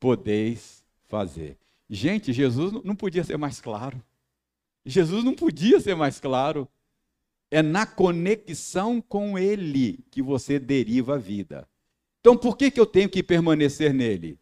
podeis 0.00 0.82
fazer. 1.06 1.58
Gente, 1.86 2.32
Jesus 2.32 2.72
não 2.82 2.96
podia 2.96 3.22
ser 3.22 3.36
mais 3.36 3.60
claro. 3.60 4.02
Jesus 4.86 5.22
não 5.22 5.34
podia 5.34 5.78
ser 5.78 5.94
mais 5.94 6.18
claro. 6.18 6.66
É 7.50 7.60
na 7.60 7.84
conexão 7.84 9.02
com 9.02 9.38
Ele 9.38 10.02
que 10.10 10.22
você 10.22 10.58
deriva 10.58 11.16
a 11.16 11.18
vida. 11.18 11.68
Então 12.20 12.38
por 12.38 12.56
que, 12.56 12.70
que 12.70 12.80
eu 12.80 12.86
tenho 12.86 13.10
que 13.10 13.22
permanecer 13.22 13.92
nele? 13.92 14.38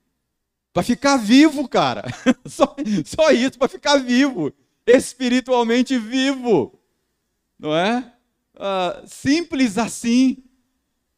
Para 0.72 0.84
ficar 0.84 1.16
vivo, 1.16 1.68
cara. 1.68 2.04
Só, 2.46 2.76
só 3.04 3.32
isso, 3.32 3.58
para 3.58 3.66
ficar 3.66 3.96
vivo. 3.96 4.54
Espiritualmente 4.88 5.98
vivo. 5.98 6.78
Não 7.58 7.74
é? 7.74 8.12
Uh, 8.54 9.06
simples 9.06 9.76
assim. 9.78 10.44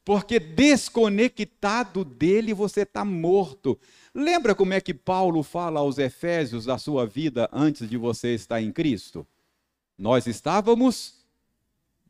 Porque 0.05 0.41
desconectado 0.41 2.05
dele 2.05 2.53
você 2.53 2.83
está 2.83 3.05
morto. 3.05 3.79
Lembra 4.15 4.55
como 4.55 4.73
é 4.73 4.81
que 4.81 4.93
Paulo 4.93 5.43
fala 5.43 5.81
aos 5.81 5.99
Efésios 5.99 6.65
da 6.65 6.79
sua 6.79 7.07
vida 7.07 7.49
antes 7.53 7.89
de 7.89 7.97
você 7.97 8.35
estar 8.35 8.61
em 8.61 8.73
Cristo? 8.73 9.27
Nós 9.97 10.27
estávamos 10.27 11.21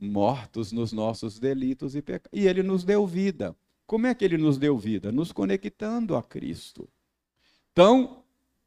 mortos 0.01 0.73
nos 0.73 0.93
nossos 0.93 1.39
delitos 1.39 1.95
e 1.95 2.01
pecados. 2.01 2.31
E 2.33 2.47
ele 2.47 2.63
nos 2.63 2.85
deu 2.85 3.07
vida. 3.07 3.55
Como 3.87 4.07
é 4.07 4.15
que 4.15 4.25
ele 4.25 4.39
nos 4.39 4.57
deu 4.57 4.79
vida? 4.79 5.13
Nos 5.13 5.33
conectando 5.33 6.17
a 6.17 6.23
Cristo. 6.23 6.89
Então, 7.73 8.20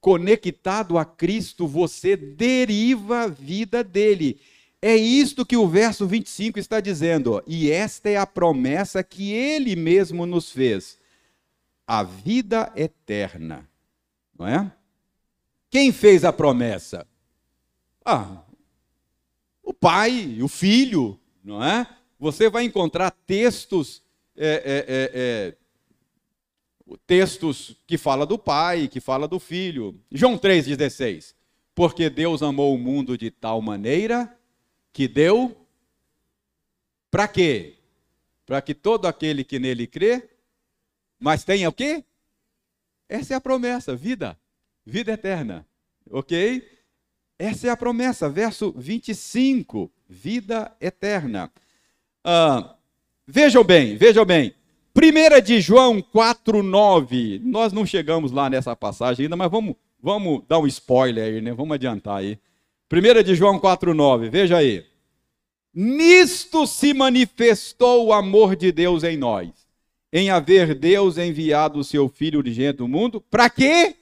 conectado 0.04 0.98
a 0.98 1.06
Cristo, 1.06 1.66
você 1.66 2.18
deriva 2.18 3.22
a 3.22 3.28
vida 3.28 3.82
dele. 3.82 4.38
É 4.82 4.94
isto 4.98 5.46
que 5.46 5.56
o 5.56 5.66
verso 5.66 6.06
25 6.06 6.60
está 6.60 6.82
dizendo. 6.82 7.42
E 7.48 7.72
esta 7.72 8.10
é 8.10 8.18
a 8.18 8.28
promessa 8.28 9.02
que 9.02 9.32
ele 9.32 9.78
mesmo 9.78 10.26
nos 10.26 10.52
fez 10.52 11.00
a 11.88 12.04
vida 12.04 12.70
eterna. 12.76 13.66
Não 14.38 14.46
é? 14.46 14.70
Quem 15.70 15.90
fez 15.94 16.26
a 16.26 16.34
promessa? 16.34 17.08
Ah, 18.04 18.44
o 19.64 19.74
pai, 19.74 20.38
o 20.42 20.50
filho, 20.50 21.18
não 21.42 21.64
é? 21.64 21.88
Você 22.20 22.50
vai 22.50 22.66
encontrar 22.66 23.10
textos, 23.26 24.04
é, 24.36 24.48
é, 24.48 24.56
é, 24.56 25.12
é 25.16 25.63
textos 27.06 27.76
que 27.88 27.98
fala 27.98 28.26
do 28.26 28.38
pai, 28.38 28.88
que 28.88 29.00
fala 29.00 29.28
do 29.28 29.40
filho. 29.40 30.00
João 30.12 30.38
3,16. 30.38 31.34
Porque 31.76 32.10
Deus 32.10 32.44
amou 32.44 32.76
o 32.76 32.78
mundo 32.78 33.18
de 33.18 33.32
tal 33.32 33.62
maneira 33.62 34.38
que 34.92 35.08
deu. 35.08 35.58
Para 37.10 37.28
quê? 37.28 37.76
Para 38.46 38.62
que 38.62 38.74
todo 38.74 39.06
aquele 39.06 39.44
que 39.44 39.60
nele 39.60 39.88
crê 39.88 40.30
mas 41.24 41.46
tem 41.46 41.66
o 41.66 41.72
quê? 41.72 42.04
Essa 43.08 43.34
é 43.34 43.38
a 43.38 43.40
promessa, 43.40 43.96
vida, 43.96 44.38
vida 44.86 45.14
eterna. 45.14 45.66
Ok? 46.12 46.70
Essa 47.40 47.68
é 47.68 47.70
a 47.70 47.78
promessa, 47.78 48.30
verso 48.30 48.74
25, 48.74 49.90
vida 50.06 50.76
eterna. 50.82 51.50
Ah, 52.26 52.76
vejam 53.26 53.64
bem, 53.64 53.96
vejam 53.96 54.26
bem. 54.26 54.54
1 54.96 55.42
de 55.42 55.62
João 55.62 56.02
4,9. 56.02 57.42
Nós 57.44 57.74
não 57.74 57.86
chegamos 57.86 58.32
lá 58.32 58.50
nessa 58.50 58.76
passagem 58.76 59.26
ainda, 59.26 59.36
mas 59.36 59.50
vamos, 59.50 59.76
vamos 60.02 60.44
dar 60.48 60.60
um 60.60 60.68
spoiler 60.68 61.26
aí, 61.26 61.42
né? 61.42 61.54
Vamos 61.54 61.76
adiantar 61.76 62.18
aí. 62.18 62.38
1 62.92 63.24
de 63.24 63.36
João 63.36 63.60
4,9, 63.60 64.30
veja 64.30 64.58
aí. 64.58 64.86
Nisto 65.74 66.68
se 66.68 66.94
manifestou 66.94 68.06
o 68.06 68.14
amor 68.14 68.56
de 68.56 68.72
Deus 68.72 69.04
em 69.04 69.18
nós 69.18 69.64
em 70.14 70.30
haver 70.30 70.76
Deus 70.76 71.18
enviado 71.18 71.80
o 71.80 71.84
seu 71.84 72.08
Filho 72.08 72.38
urgente 72.38 72.84
ao 72.84 72.88
mundo. 72.88 73.20
Para 73.20 73.50
quê? 73.50 73.96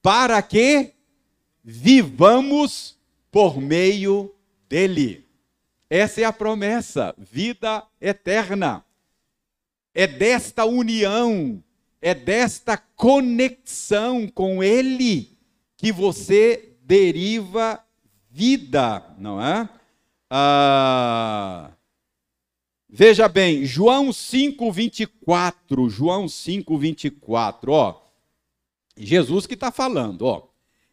Para 0.00 0.40
que 0.40 0.92
vivamos 1.64 2.96
por 3.28 3.60
meio 3.60 4.32
dele. 4.68 5.26
Essa 5.90 6.20
é 6.20 6.24
a 6.24 6.32
promessa, 6.32 7.12
vida 7.18 7.84
eterna. 8.00 8.84
É 9.94 10.06
desta 10.06 10.64
união, 10.64 11.62
é 12.00 12.14
desta 12.14 12.76
conexão 12.76 14.26
com 14.28 14.62
ele 14.62 15.36
que 15.76 15.92
você 15.92 16.76
deriva 16.82 17.82
vida, 18.30 19.04
não 19.18 19.42
é? 19.42 19.68
Ah, 20.30 21.70
Veja 22.94 23.26
bem, 23.26 23.64
João 23.64 24.12
5, 24.12 24.70
24. 24.70 25.88
João 25.88 26.28
5, 26.28 26.76
24. 26.76 27.72
Ó, 27.72 28.02
Jesus 28.94 29.46
que 29.46 29.54
está 29.54 29.72
falando, 29.72 30.26
ó. 30.26 30.48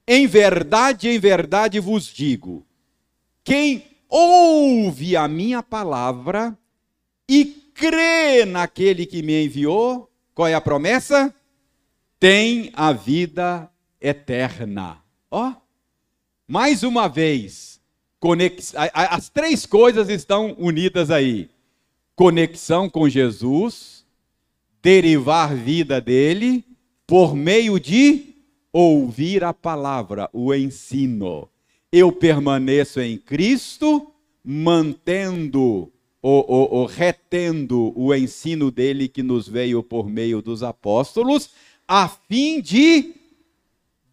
Em 0.08 0.26
verdade, 0.26 1.10
em 1.10 1.20
verdade 1.20 1.78
vos 1.78 2.06
digo: 2.06 2.66
quem 3.44 3.84
ouve 4.08 5.18
a 5.18 5.28
minha 5.28 5.62
palavra 5.62 6.58
e 7.28 7.69
crê 7.80 8.44
naquele 8.44 9.06
que 9.06 9.24
me 9.24 9.46
enviou, 9.46 10.12
qual 10.36 10.50
é 10.50 10.54
a 10.54 10.60
promessa? 10.60 11.34
Tem 12.20 12.72
a 12.74 12.92
vida 12.92 13.72
eterna. 14.02 15.02
Ó, 15.32 15.54
mais 16.46 16.84
uma 16.84 17.08
vez, 17.08 17.80
conex... 18.20 18.74
as 18.76 19.30
três 19.30 19.66
coisas 19.66 20.10
estão 20.10 20.56
unidas 20.60 21.10
aí: 21.10 21.50
conexão 22.16 22.90
com 22.90 23.08
Jesus, 23.08 24.06
derivar 24.82 25.56
vida 25.56 26.02
dele 26.02 26.66
por 27.08 27.34
meio 27.34 27.80
de 27.80 28.36
ouvir 28.74 29.44
a 29.44 29.54
palavra, 29.54 30.30
o 30.34 30.54
ensino. 30.54 31.50
Eu 31.92 32.12
permaneço 32.12 33.00
em 33.00 33.18
Cristo, 33.18 34.12
mantendo 34.44 35.92
ou, 36.22 36.46
ou, 36.48 36.74
ou, 36.74 36.86
retendo 36.86 37.94
o 37.96 38.14
ensino 38.14 38.70
dele 38.70 39.08
que 39.08 39.24
nos 39.24 39.48
veio 39.48 39.82
por 39.82 40.10
meio 40.10 40.42
dos 40.42 40.64
apóstolos, 40.64 41.50
a 41.88 42.08
fim 42.08 42.62
de 42.62 43.16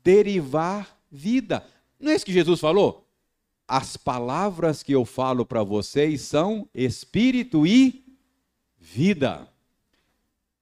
derivar 0.04 0.98
vida. 1.10 1.66
Não 1.98 2.12
é 2.12 2.14
isso 2.14 2.24
que 2.24 2.32
Jesus 2.32 2.60
falou? 2.60 3.08
As 3.66 3.96
palavras 3.96 4.82
que 4.82 4.92
eu 4.92 5.04
falo 5.04 5.44
para 5.44 5.64
vocês 5.64 6.20
são 6.22 6.68
espírito 6.72 7.66
e 7.66 8.04
vida. 8.78 9.48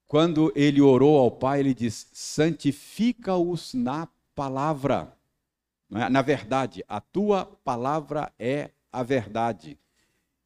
Quando 0.06 0.52
ele 0.54 0.80
orou 0.80 1.18
ao 1.18 1.30
Pai, 1.30 1.60
ele 1.60 1.74
diz: 1.74 2.08
santifica-os 2.12 3.74
na 3.74 4.08
palavra. 4.34 5.14
É? 5.94 6.08
Na 6.08 6.22
verdade, 6.22 6.82
a 6.88 7.00
tua 7.00 7.44
palavra 7.64 8.32
é 8.38 8.70
a 8.90 9.02
verdade. 9.02 9.78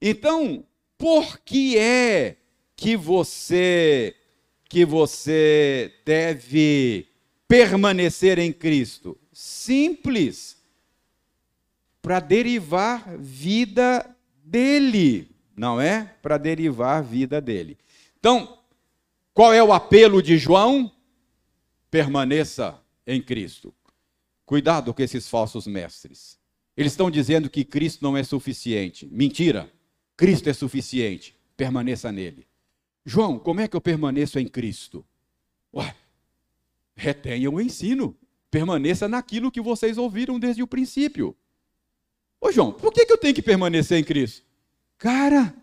Então, 0.00 0.64
por 0.98 1.38
que 1.38 1.78
é 1.78 2.36
que 2.76 2.96
você 2.96 4.14
que 4.68 4.84
você 4.84 5.94
deve 6.04 7.08
permanecer 7.46 8.38
em 8.38 8.52
Cristo? 8.52 9.18
Simples. 9.32 10.58
Para 12.02 12.20
derivar 12.20 13.16
vida 13.16 14.14
dele, 14.44 15.30
não 15.56 15.80
é? 15.80 16.14
Para 16.20 16.36
derivar 16.36 17.02
vida 17.02 17.40
dele. 17.40 17.78
Então, 18.18 18.58
qual 19.32 19.54
é 19.54 19.62
o 19.62 19.72
apelo 19.72 20.22
de 20.22 20.36
João? 20.36 20.92
Permaneça 21.90 22.78
em 23.06 23.22
Cristo. 23.22 23.74
Cuidado 24.44 24.92
com 24.92 25.02
esses 25.02 25.28
falsos 25.28 25.66
mestres. 25.66 26.38
Eles 26.76 26.92
estão 26.92 27.10
dizendo 27.10 27.48
que 27.48 27.64
Cristo 27.64 28.02
não 28.02 28.16
é 28.16 28.22
suficiente. 28.22 29.06
Mentira. 29.10 29.70
Cristo 30.18 30.50
é 30.50 30.52
suficiente. 30.52 31.34
Permaneça 31.56 32.10
nele. 32.10 32.46
João, 33.06 33.38
como 33.38 33.60
é 33.60 33.68
que 33.68 33.76
eu 33.76 33.80
permaneço 33.80 34.38
em 34.38 34.48
Cristo? 34.48 35.06
Ué, 35.72 35.94
retenha 36.94 37.48
o 37.48 37.60
ensino. 37.60 38.14
Permaneça 38.50 39.08
naquilo 39.08 39.50
que 39.50 39.60
vocês 39.60 39.96
ouviram 39.96 40.38
desde 40.38 40.62
o 40.62 40.66
princípio. 40.66 41.36
Ô 42.40 42.50
João, 42.50 42.72
por 42.72 42.92
que, 42.92 43.06
que 43.06 43.12
eu 43.12 43.18
tenho 43.18 43.34
que 43.34 43.42
permanecer 43.42 43.98
em 43.98 44.04
Cristo? 44.04 44.44
Cara, 44.98 45.54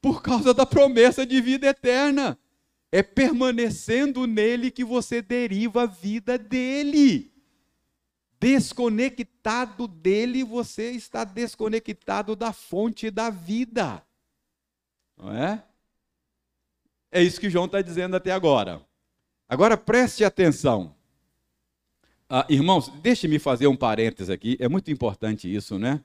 por 0.00 0.20
causa 0.20 0.52
da 0.52 0.66
promessa 0.66 1.24
de 1.24 1.40
vida 1.40 1.68
eterna. 1.68 2.36
É 2.90 3.02
permanecendo 3.02 4.26
nele 4.26 4.70
que 4.70 4.84
você 4.84 5.22
deriva 5.22 5.84
a 5.84 5.86
vida 5.86 6.36
dele. 6.36 7.31
Desconectado 8.42 9.86
dele, 9.86 10.42
você 10.42 10.90
está 10.90 11.22
desconectado 11.22 12.34
da 12.34 12.52
fonte 12.52 13.08
da 13.08 13.30
vida. 13.30 14.04
Não 15.16 15.32
é? 15.32 15.64
É 17.12 17.22
isso 17.22 17.40
que 17.40 17.48
João 17.48 17.66
está 17.66 17.80
dizendo 17.80 18.16
até 18.16 18.32
agora. 18.32 18.84
Agora 19.48 19.76
preste 19.76 20.24
atenção. 20.24 20.92
Ah, 22.28 22.44
irmãos, 22.48 22.88
deixe-me 23.00 23.38
fazer 23.38 23.68
um 23.68 23.76
parênteses 23.76 24.28
aqui, 24.28 24.56
é 24.58 24.68
muito 24.68 24.90
importante 24.90 25.46
isso, 25.54 25.78
né? 25.78 26.02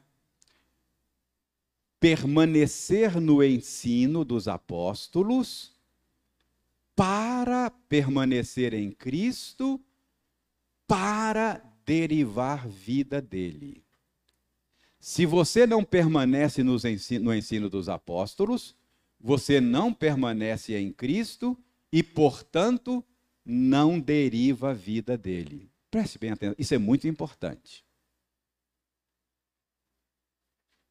Permanecer 1.99 3.19
no 3.19 3.43
ensino 3.43 4.23
dos 4.23 4.47
apóstolos 4.47 5.73
para 6.95 7.71
permanecer 7.89 8.75
em 8.75 8.91
Cristo, 8.91 9.81
para 10.85 11.63
derivar 11.87 12.67
vida 12.67 13.21
dele. 13.21 13.81
Se 14.99 15.25
você 15.25 15.65
não 15.65 15.85
permanece 15.85 16.61
no 16.61 16.75
ensino, 16.75 17.25
no 17.25 17.33
ensino 17.33 17.69
dos 17.69 17.87
apóstolos, 17.87 18.75
você 19.17 19.61
não 19.61 19.93
permanece 19.93 20.75
em 20.75 20.91
Cristo 20.91 21.57
e, 21.89 22.03
portanto, 22.03 23.01
não 23.45 23.97
deriva 23.97 24.71
a 24.71 24.73
vida 24.73 25.17
dele. 25.17 25.71
Preste 25.89 26.19
bem 26.19 26.31
atenção, 26.31 26.55
isso 26.59 26.73
é 26.73 26.77
muito 26.77 27.07
importante. 27.07 27.85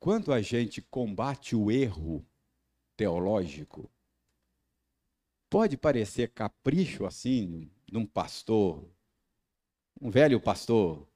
Quando 0.00 0.32
a 0.32 0.40
gente 0.40 0.80
combate 0.80 1.54
o 1.54 1.70
erro 1.70 2.24
teológico, 2.96 3.90
Pode 5.48 5.76
parecer 5.76 6.32
capricho 6.32 7.06
assim, 7.06 7.70
num 7.90 8.04
pastor, 8.04 8.84
um 10.00 10.10
velho 10.10 10.40
pastor 10.40 11.06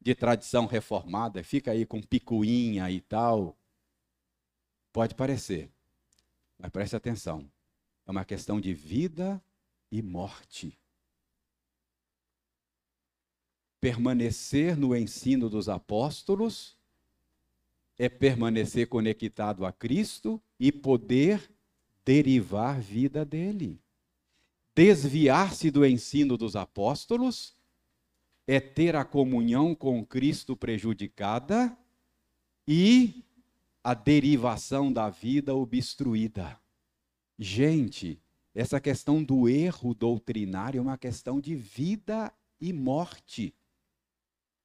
de 0.00 0.14
tradição 0.14 0.66
reformada, 0.66 1.42
fica 1.42 1.72
aí 1.72 1.84
com 1.84 2.00
picuinha 2.00 2.90
e 2.90 3.00
tal. 3.00 3.56
Pode 4.92 5.14
parecer, 5.14 5.70
mas 6.58 6.70
preste 6.70 6.94
atenção. 6.94 7.50
É 8.06 8.10
uma 8.10 8.24
questão 8.24 8.60
de 8.60 8.72
vida 8.72 9.42
e 9.90 10.00
morte. 10.00 10.78
Permanecer 13.80 14.76
no 14.76 14.94
ensino 14.94 15.50
dos 15.50 15.68
apóstolos 15.68 16.76
é 17.98 18.08
permanecer 18.08 18.88
conectado 18.88 19.64
a 19.64 19.72
Cristo 19.72 20.40
e 20.58 20.70
poder 20.70 21.50
derivar 22.04 22.80
vida 22.80 23.24
dele. 23.24 23.80
Desviar-se 24.74 25.70
do 25.70 25.84
ensino 25.84 26.36
dos 26.36 26.54
apóstolos 26.54 27.55
é 28.46 28.60
ter 28.60 28.94
a 28.94 29.04
comunhão 29.04 29.74
com 29.74 30.04
Cristo 30.04 30.56
prejudicada 30.56 31.76
e 32.66 33.24
a 33.82 33.94
derivação 33.94 34.92
da 34.92 35.08
vida 35.10 35.54
obstruída. 35.54 36.58
Gente, 37.38 38.20
essa 38.54 38.80
questão 38.80 39.22
do 39.22 39.48
erro 39.48 39.94
doutrinário 39.94 40.78
é 40.78 40.82
uma 40.82 40.96
questão 40.96 41.40
de 41.40 41.54
vida 41.54 42.32
e 42.60 42.72
morte. 42.72 43.54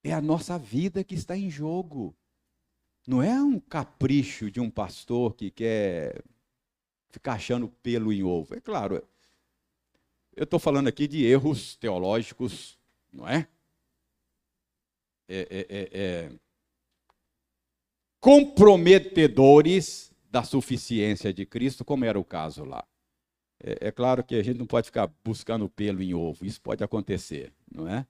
É 0.04 0.14
a 0.14 0.22
nossa 0.22 0.58
vida 0.58 1.04
que 1.04 1.16
está 1.16 1.36
em 1.36 1.50
jogo. 1.50 2.16
Não 3.08 3.22
é 3.22 3.42
um 3.42 3.60
capricho 3.60 4.50
de 4.50 4.60
um 4.60 4.70
pastor 4.70 5.36
que 5.36 5.52
quer 5.52 6.24
ficar 7.10 7.34
achando 7.34 7.68
pelo 7.68 8.14
em 8.14 8.24
ovo. 8.24 8.56
É 8.56 8.62
claro, 8.62 9.04
eu 10.36 10.44
estou 10.44 10.60
falando 10.60 10.88
aqui 10.88 11.08
de 11.08 11.26
erros 11.26 11.76
teológicos, 11.76 12.80
não 13.12 13.28
é? 13.28 13.48
É, 15.34 15.48
é, 15.50 15.66
é, 15.70 15.90
é? 15.94 16.32
comprometedores 18.20 20.12
da 20.30 20.44
suficiência 20.44 21.34
de 21.34 21.46
Cristo, 21.46 21.86
como 21.86 22.04
era 22.04 22.20
o 22.20 22.24
caso 22.24 22.66
lá. 22.66 22.86
É, 23.64 23.88
é, 23.88 23.92
claro 23.92 24.26
que 24.26 24.36
a 24.36 24.44
gente 24.44 24.58
não 24.58 24.66
pode 24.66 24.88
ficar 24.88 25.08
buscando 25.24 25.70
pelo 25.70 26.04
em 26.04 26.14
ovo, 26.14 26.46
isso 26.46 26.62
pode 26.62 26.84
acontecer, 26.84 27.54
não 27.74 27.88
é? 27.88 28.06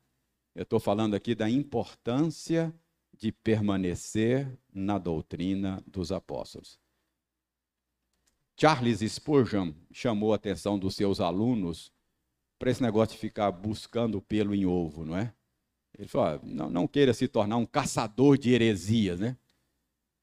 Eu 0.56 0.64
estou 0.64 0.80
falando 0.80 1.14
aqui 1.14 1.36
da 1.36 1.48
importância 1.48 2.74
de 3.16 3.32
permanecer 3.32 4.52
na 4.74 4.98
doutrina 4.98 5.84
dos 5.86 6.12
apóstolos. 6.12 6.80
Charles 8.60 9.00
Spurgeon 9.00 9.74
chamou 9.92 10.34
a 10.34 10.38
atenção 10.38 10.80
dos 10.80 10.96
seus 10.96 11.20
alunos 11.20 11.92
para 12.58 12.72
esse 12.72 12.82
negócio 12.82 13.14
de 13.14 13.20
ficar 13.20 13.52
buscando 13.52 14.22
pelo 14.22 14.56
em 14.56 14.66
ovo, 14.66 15.06
não 15.06 15.16
é? 15.16 15.34
Ele 15.98 16.08
falou: 16.08 16.40
não, 16.44 16.70
não 16.70 16.88
queira 16.88 17.14
se 17.14 17.28
tornar 17.28 17.58
um 17.58 17.66
caçador 17.66 18.38
de 18.38 18.52
heresias, 18.52 19.20
né? 19.20 19.38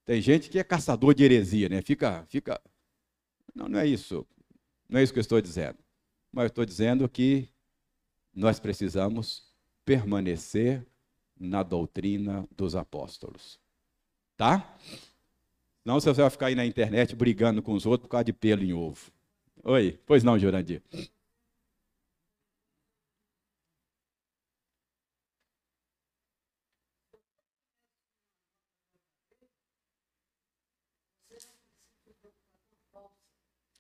Tem 0.05 0.21
gente 0.21 0.49
que 0.49 0.59
é 0.59 0.65
caçador 0.65 1.15
de 1.15 1.23
heresia, 1.23 1.69
né? 1.69 1.83
Fica, 1.83 2.25
fica. 2.29 2.61
Não, 3.55 3.69
não 3.69 3.79
é 3.79 3.87
isso. 3.87 4.27
Não 4.89 4.99
é 4.99 5.03
isso 5.03 5.13
que 5.13 5.19
eu 5.19 5.23
estou 5.23 5.41
dizendo. 5.41 5.77
Mas 6.33 6.45
eu 6.45 6.49
estou 6.49 6.65
dizendo 6.65 7.09
que 7.09 7.49
nós 8.35 8.59
precisamos 8.59 9.43
permanecer 9.85 10.87
na 11.39 11.63
doutrina 11.63 12.49
dos 12.57 12.75
apóstolos. 12.75 13.61
Tá? 14.37 14.77
Não, 15.85 16.01
você 16.01 16.13
vai 16.13 16.31
ficar 16.31 16.47
aí 16.47 16.55
na 16.55 16.67
internet 16.67 17.15
brigando 17.15 17.63
com 17.63 17.73
os 17.73 17.87
outros 17.87 18.07
por 18.07 18.13
causa 18.13 18.25
de 18.25 18.33
pelo 18.33 18.63
em 18.63 18.73
ovo. 18.73 19.11
Oi, 19.65 19.99
pois 20.07 20.23
não, 20.23 20.39
Jurandir. 20.39 20.83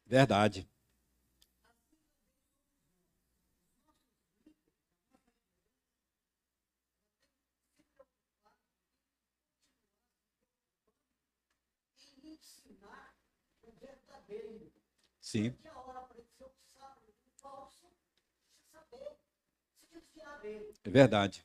Verdade. 0.09 0.67
Sim. 15.21 15.57
É 20.85 20.91
verdade. 20.91 21.45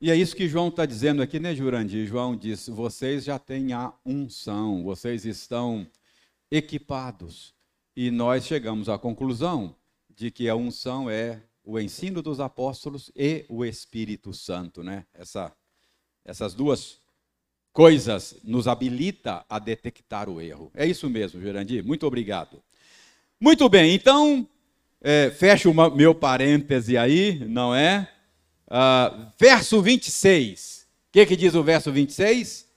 E 0.00 0.10
é 0.10 0.16
isso 0.16 0.34
que 0.34 0.48
João 0.48 0.68
está 0.68 0.86
dizendo 0.86 1.20
aqui, 1.20 1.38
né, 1.38 1.54
Jurandir? 1.54 2.06
João 2.06 2.34
diz: 2.34 2.68
vocês 2.68 3.24
já 3.24 3.38
têm 3.38 3.74
a 3.74 3.92
unção, 4.04 4.82
vocês 4.82 5.26
estão 5.26 5.86
equipados. 6.50 7.54
E 7.94 8.10
nós 8.10 8.46
chegamos 8.46 8.88
à 8.88 8.96
conclusão 8.96 9.76
de 10.08 10.30
que 10.30 10.48
a 10.48 10.56
unção 10.56 11.10
é 11.10 11.42
o 11.62 11.78
ensino 11.78 12.22
dos 12.22 12.40
apóstolos 12.40 13.12
e 13.14 13.44
o 13.46 13.62
Espírito 13.62 14.32
Santo, 14.32 14.82
né? 14.82 15.04
Essa, 15.12 15.52
essas 16.24 16.54
duas 16.54 16.98
coisas 17.70 18.36
nos 18.42 18.66
habilita 18.66 19.44
a 19.50 19.58
detectar 19.58 20.30
o 20.30 20.40
erro. 20.40 20.70
É 20.74 20.86
isso 20.86 21.10
mesmo, 21.10 21.42
Jurandir. 21.42 21.84
Muito 21.84 22.06
obrigado. 22.06 22.62
Muito 23.38 23.68
bem, 23.68 23.94
então 23.94 24.48
é, 25.02 25.30
fecho 25.30 25.70
o 25.70 25.90
meu 25.90 26.14
parêntese 26.14 26.96
aí, 26.96 27.38
não 27.46 27.74
é? 27.74 28.10
Uh, 28.70 29.26
verso 29.38 29.82
26. 29.82 30.86
O 31.08 31.12
que, 31.12 31.26
que 31.26 31.36
diz 31.36 31.54
o 31.54 31.62
verso 31.62 31.90
26? 31.90 32.68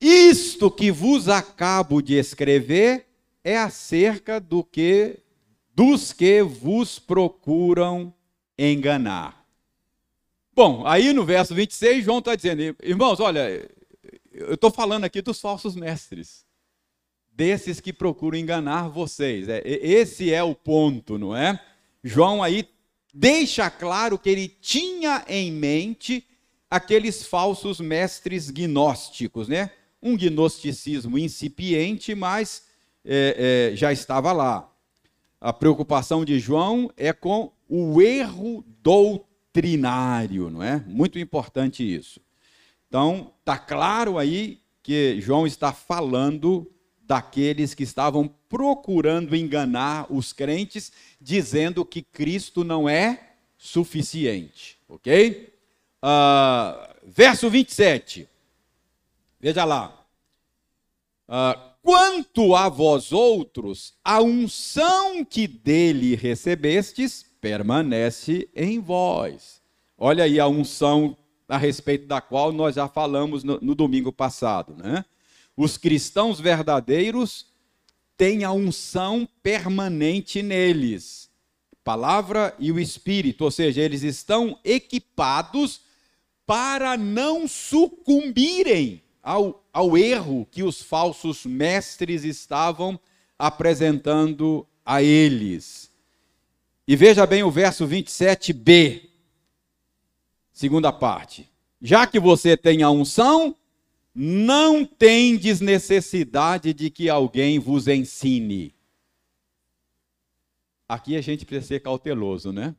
Isto 0.00 0.70
que 0.70 0.90
vos 0.90 1.28
acabo 1.28 2.00
de 2.00 2.14
escrever 2.14 3.06
é 3.42 3.58
acerca 3.58 4.38
do 4.38 4.62
que 4.62 5.18
dos 5.74 6.12
que 6.12 6.42
vos 6.42 6.98
procuram 6.98 8.14
enganar. 8.56 9.44
Bom, 10.54 10.86
aí 10.86 11.12
no 11.12 11.24
verso 11.24 11.52
26, 11.52 12.04
João 12.04 12.20
está 12.20 12.36
dizendo, 12.36 12.76
irmãos, 12.80 13.18
olha, 13.18 13.68
eu 14.30 14.54
estou 14.54 14.70
falando 14.70 15.04
aqui 15.04 15.20
dos 15.20 15.40
falsos 15.40 15.74
mestres 15.74 16.44
desses 17.32 17.80
que 17.80 17.92
procuram 17.92 18.38
enganar 18.38 18.88
vocês. 18.88 19.48
É, 19.48 19.62
esse 19.64 20.32
é 20.32 20.42
o 20.42 20.54
ponto, 20.54 21.18
não 21.18 21.36
é? 21.36 21.60
João 22.02 22.42
aí 22.42 22.68
deixa 23.14 23.70
claro 23.70 24.18
que 24.18 24.28
ele 24.28 24.48
tinha 24.48 25.24
em 25.28 25.52
mente 25.52 26.26
aqueles 26.68 27.24
falsos 27.24 27.78
mestres 27.78 28.50
gnósticos, 28.50 29.46
né? 29.46 29.70
Um 30.02 30.16
gnosticismo 30.16 31.16
incipiente, 31.16 32.14
mas 32.14 32.64
é, 33.04 33.70
é, 33.72 33.76
já 33.76 33.92
estava 33.92 34.32
lá. 34.32 34.68
A 35.40 35.52
preocupação 35.52 36.24
de 36.24 36.40
João 36.40 36.90
é 36.96 37.12
com 37.12 37.52
o 37.68 38.02
erro 38.02 38.64
doutrinário, 38.82 40.50
não 40.50 40.62
é? 40.62 40.82
Muito 40.86 41.18
importante 41.18 41.82
isso. 41.82 42.20
Então, 42.88 43.32
está 43.40 43.56
claro 43.56 44.18
aí 44.18 44.60
que 44.82 45.20
João 45.20 45.46
está 45.46 45.72
falando 45.72 46.70
daqueles 47.14 47.74
que 47.74 47.84
estavam 47.84 48.28
procurando 48.48 49.36
enganar 49.36 50.12
os 50.12 50.32
crentes, 50.32 50.90
dizendo 51.20 51.84
que 51.84 52.02
Cristo 52.02 52.64
não 52.64 52.88
é 52.88 53.34
suficiente. 53.56 54.76
Ok? 54.88 55.54
Uh, 56.02 56.94
verso 57.04 57.48
27. 57.48 58.28
Veja 59.40 59.64
lá. 59.64 60.04
Uh, 61.28 61.74
Quanto 61.84 62.56
a 62.56 62.70
vós 62.70 63.12
outros, 63.12 63.92
a 64.02 64.20
unção 64.22 65.22
que 65.22 65.46
dele 65.46 66.16
recebestes 66.16 67.26
permanece 67.42 68.48
em 68.56 68.80
vós. 68.80 69.60
Olha 69.98 70.24
aí 70.24 70.40
a 70.40 70.48
unção 70.48 71.14
a 71.46 71.58
respeito 71.58 72.06
da 72.06 72.22
qual 72.22 72.52
nós 72.52 72.76
já 72.76 72.88
falamos 72.88 73.44
no, 73.44 73.60
no 73.60 73.74
domingo 73.74 74.10
passado, 74.10 74.74
né? 74.74 75.04
Os 75.56 75.76
cristãos 75.76 76.40
verdadeiros 76.40 77.46
têm 78.16 78.44
a 78.44 78.52
unção 78.52 79.28
permanente 79.42 80.42
neles. 80.42 81.30
Palavra 81.82 82.54
e 82.58 82.72
o 82.72 82.80
Espírito, 82.80 83.44
ou 83.44 83.50
seja, 83.50 83.80
eles 83.80 84.02
estão 84.02 84.58
equipados 84.64 85.82
para 86.46 86.96
não 86.96 87.46
sucumbirem 87.46 89.02
ao, 89.22 89.64
ao 89.72 89.96
erro 89.96 90.46
que 90.50 90.62
os 90.62 90.82
falsos 90.82 91.44
mestres 91.44 92.24
estavam 92.24 92.98
apresentando 93.38 94.66
a 94.84 95.02
eles. 95.02 95.90
E 96.86 96.96
veja 96.96 97.26
bem 97.26 97.42
o 97.42 97.50
verso 97.50 97.86
27b, 97.86 99.08
segunda 100.52 100.92
parte. 100.92 101.48
Já 101.80 102.06
que 102.06 102.20
você 102.20 102.56
tem 102.56 102.82
a 102.82 102.90
unção, 102.90 103.56
não 104.14 104.84
tendes 104.84 105.60
necessidade 105.60 106.72
de 106.72 106.88
que 106.88 107.08
alguém 107.08 107.58
vos 107.58 107.88
ensine. 107.88 108.72
Aqui 110.88 111.16
a 111.16 111.20
gente 111.20 111.44
precisa 111.44 111.68
ser 111.68 111.80
cauteloso, 111.80 112.52
né? 112.52 112.76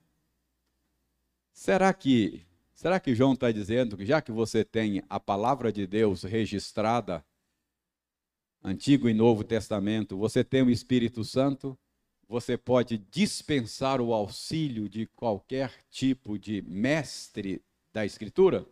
Será 1.52 1.94
que, 1.94 2.46
será 2.74 3.00
que 3.00 3.16
João 3.16 3.34
está 3.34 3.52
dizendo 3.52 3.98
que 3.98 4.06
já 4.06 4.22
que 4.22 4.32
você 4.32 4.64
tem 4.64 5.04
a 5.10 5.20
palavra 5.20 5.72
de 5.72 5.86
Deus 5.86 6.24
registrada, 6.24 7.26
Antigo 8.64 9.10
e 9.10 9.14
Novo 9.14 9.44
Testamento, 9.44 10.18
você 10.18 10.44
tem 10.44 10.62
o 10.62 10.70
Espírito 10.70 11.24
Santo, 11.24 11.78
você 12.28 12.58
pode 12.58 12.98
dispensar 12.98 14.02
o 14.02 14.14
auxílio 14.14 14.90
de 14.90 15.06
qualquer 15.08 15.72
tipo 15.90 16.40
de 16.40 16.62
mestre 16.64 17.62
da 17.94 18.06
Escritura? 18.06 18.66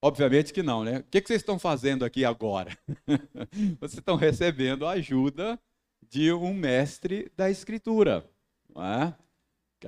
Obviamente 0.00 0.52
que 0.52 0.62
não, 0.62 0.84
né? 0.84 0.98
O 0.98 1.04
que 1.04 1.20
vocês 1.20 1.40
estão 1.40 1.58
fazendo 1.58 2.04
aqui 2.04 2.24
agora? 2.24 2.76
vocês 3.80 3.98
estão 3.98 4.14
recebendo 4.14 4.86
a 4.86 4.92
ajuda 4.92 5.58
de 6.08 6.32
um 6.32 6.54
mestre 6.54 7.30
da 7.36 7.50
Escritura, 7.50 8.24
é? 8.76 9.12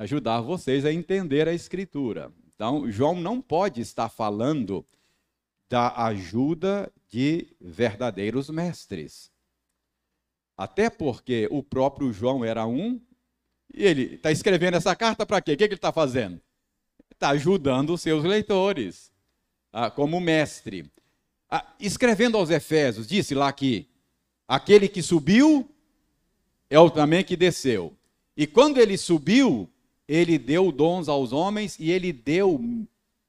ajudar 0.01 0.41
vocês 0.41 0.85
a 0.85 0.93
entender 0.93 1.49
a 1.49 1.55
Escritura. 1.55 2.33
Então, 2.55 2.91
João 2.91 3.21
não 3.21 3.41
pode 3.41 3.81
estar 3.81 4.09
falando 4.09 4.85
da 5.69 6.07
ajuda 6.07 6.93
de 7.09 7.47
verdadeiros 7.61 8.51
mestres. 8.51 9.31
Até 10.57 10.91
porque 10.91 11.49
o 11.53 11.63
próprio 11.63 12.13
João 12.13 12.45
era 12.45 12.67
um, 12.67 13.01
e 13.73 13.85
ele 13.85 14.17
está 14.17 14.33
escrevendo 14.33 14.77
essa 14.77 14.95
carta 14.97 15.25
para 15.25 15.41
quê? 15.41 15.53
O 15.53 15.57
que, 15.57 15.69
que 15.69 15.75
ele 15.75 15.79
está 15.79 15.93
fazendo? 15.93 16.41
Está 17.13 17.31
ajudando 17.31 17.95
os 17.95 18.03
seus 18.03 18.25
leitores 18.25 19.10
ah, 19.73 19.91
como 19.91 20.21
mestre. 20.21 20.91
Ah, 21.49 21.75
escrevendo 21.81 22.37
aos 22.37 22.51
Efésios, 22.51 23.07
disse 23.07 23.35
lá 23.35 23.53
que 23.53 23.89
aquele 24.47 24.89
que 24.89 25.03
subiu 25.03 25.68
é 26.68 26.79
o 26.79 26.91
também 26.91 27.25
que 27.25 27.37
desceu. 27.37 27.97
E 28.37 28.47
quando 28.47 28.79
ele 28.79 28.97
subiu, 28.97 29.68
ele 30.07 30.39
deu 30.39 30.71
dons 30.73 31.09
aos 31.09 31.33
homens 31.33 31.79
e 31.79 31.91
ele 31.91 32.12
deu 32.12 32.61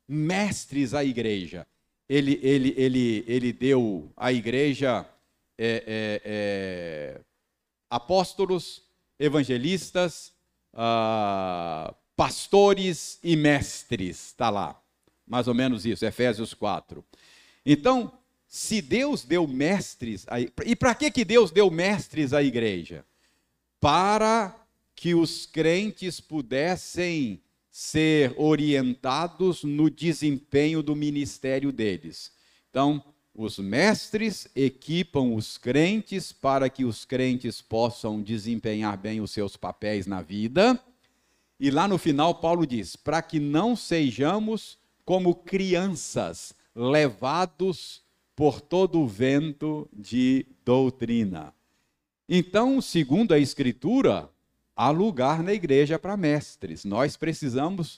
mestres 0.08 0.94
à 0.94 1.04
igreja. 1.04 1.66
Ele, 2.08 2.40
ele, 2.44 2.74
ele, 2.78 3.24
ele 3.28 3.54
deu 3.54 4.12
à 4.18 4.34
igreja 4.34 5.08
é, 5.58 5.84
é, 5.88 6.22
é, 6.26 7.22
apóstolos, 7.90 8.84
evangelistas, 9.18 10.34
ah, 10.74 11.94
pastores 12.16 13.20
e 13.24 13.36
mestres. 13.36 14.28
Está 14.28 14.50
lá 14.50 14.81
mais 15.32 15.48
ou 15.48 15.54
menos 15.54 15.86
isso, 15.86 16.06
Efésios 16.06 16.54
4. 16.54 17.02
Então, 17.66 18.12
se 18.46 18.82
Deus 18.82 19.24
deu 19.24 19.48
mestres, 19.48 20.26
a, 20.28 20.42
e 20.42 20.76
para 20.76 20.94
que, 20.94 21.10
que 21.10 21.24
Deus 21.24 21.52
deu 21.52 21.72
mestres 21.72 22.34
à 22.34 22.44
igreja? 22.44 23.06
Para 23.80 24.54
que 24.94 25.16
os 25.16 25.46
crentes 25.46 26.20
pudessem 26.20 27.42
ser 27.72 28.34
orientados 28.36 29.64
no 29.64 29.90
desempenho 29.90 30.84
do 30.84 30.98
ministério 30.98 31.72
deles. 31.72 32.34
Então, 32.70 33.02
os 33.34 33.58
mestres 33.58 34.50
equipam 34.54 35.34
os 35.34 35.58
crentes 35.58 36.34
para 36.34 36.70
que 36.70 36.84
os 36.84 37.06
crentes 37.06 37.62
possam 37.62 38.22
desempenhar 38.22 38.98
bem 38.98 39.22
os 39.22 39.32
seus 39.32 39.56
papéis 39.56 40.06
na 40.06 40.22
vida. 40.22 40.78
E 41.58 41.72
lá 41.72 41.88
no 41.88 41.98
final, 41.98 42.36
Paulo 42.36 42.68
diz: 42.68 42.98
para 42.98 43.22
que 43.22 43.40
não 43.40 43.78
sejamos 43.78 44.81
como 45.12 45.36
crianças 45.36 46.56
levados 46.74 48.02
por 48.34 48.62
todo 48.62 49.02
o 49.02 49.06
vento 49.06 49.86
de 49.92 50.46
doutrina. 50.64 51.54
Então, 52.30 52.80
segundo 52.80 53.34
a 53.34 53.38
Escritura, 53.38 54.30
há 54.74 54.90
lugar 54.90 55.44
na 55.44 55.52
igreja 55.52 56.00
para 56.00 56.16
mestres. 56.16 56.86
Nós 56.86 57.18
precisamos 57.18 57.98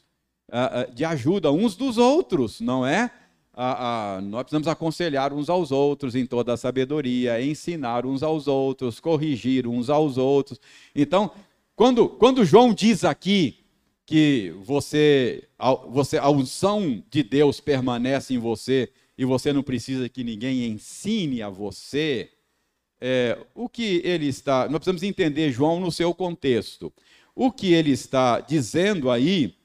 uh, 0.49 0.89
uh, 0.89 0.95
de 0.95 1.05
ajuda 1.05 1.51
uns 1.51 1.76
dos 1.76 1.99
outros, 1.99 2.59
não 2.59 2.84
é? 2.84 3.11
Uh, 3.53 4.20
nós 4.24 4.41
precisamos 4.41 4.68
aconselhar 4.68 5.32
uns 5.34 5.51
aos 5.51 5.72
outros 5.72 6.16
em 6.16 6.26
toda 6.26 6.53
a 6.53 6.57
sabedoria, 6.57 7.39
ensinar 7.45 8.07
uns 8.07 8.24
aos 8.24 8.47
outros, 8.47 8.99
corrigir 8.99 9.68
uns 9.68 9.88
aos 9.88 10.18
outros. 10.18 10.59
Então, 10.95 11.30
quando, 11.76 12.09
quando 12.09 12.43
João 12.43 12.74
diz 12.74 13.05
aqui 13.05 13.62
que 14.06 14.54
você, 14.64 15.47
você, 15.89 16.18
a 16.18 16.30
unção 16.30 17.04
de 17.10 17.24
Deus 17.24 17.60
permanece 17.60 18.34
em 18.34 18.38
você 18.38 18.89
e 19.18 19.24
você 19.26 19.54
não 19.54 19.64
precisa 19.64 20.10
que 20.10 20.24
ninguém 20.24 20.66
ensine 20.66 21.41
a 21.41 21.49
você, 21.49 22.30
é, 22.99 23.38
o 23.54 23.70
que 23.70 24.01
ele 24.04 24.28
está. 24.28 24.64
Nós 24.64 24.80
precisamos 24.80 25.04
entender 25.04 25.51
João 25.51 25.80
no 25.80 25.91
seu 25.91 26.14
contexto. 26.14 26.91
O 27.36 27.51
que 27.51 27.74
ele 27.74 27.91
está 27.91 28.39
dizendo 28.39 29.10
aí, 29.10 29.56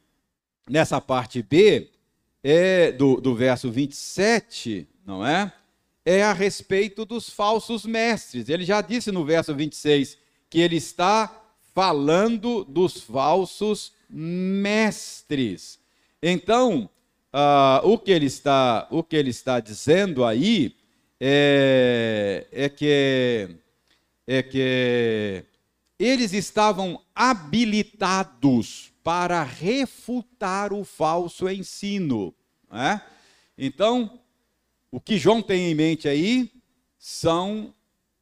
nessa 0.68 1.00
parte 1.00 1.42
B, 1.42 1.90
é 2.42 2.92
do, 2.92 3.20
do 3.20 3.34
verso 3.34 3.70
27, 3.70 4.88
não 5.04 5.26
é? 5.26 5.52
É 6.04 6.22
a 6.22 6.32
respeito 6.32 7.04
dos 7.04 7.28
falsos 7.28 7.84
mestres. 7.84 8.48
Ele 8.48 8.64
já 8.64 8.80
disse 8.80 9.10
no 9.12 9.24
verso 9.24 9.54
26 9.54 10.16
que 10.48 10.60
ele 10.60 10.76
está 10.76 11.44
falando 11.74 12.64
dos 12.64 13.00
falsos 13.00 13.88
mestres. 13.88 13.97
Então, 16.22 16.88
uh, 17.32 17.86
o, 17.86 17.98
que 17.98 18.10
ele 18.10 18.26
está, 18.26 18.86
o 18.90 19.02
que 19.02 19.16
ele 19.16 19.30
está 19.30 19.60
dizendo 19.60 20.24
aí 20.24 20.74
é, 21.20 22.46
é 22.50 22.68
que, 22.68 23.48
é 24.26 24.42
que 24.42 25.44
eles 25.98 26.32
estavam 26.32 27.00
habilitados 27.14 28.92
para 29.02 29.42
refutar 29.42 30.72
o 30.72 30.84
falso 30.84 31.48
ensino. 31.48 32.34
Né? 32.70 33.02
Então, 33.56 34.20
o 34.90 35.00
que 35.00 35.18
João 35.18 35.42
tem 35.42 35.70
em 35.70 35.74
mente 35.74 36.08
aí 36.08 36.52
são 36.98 37.74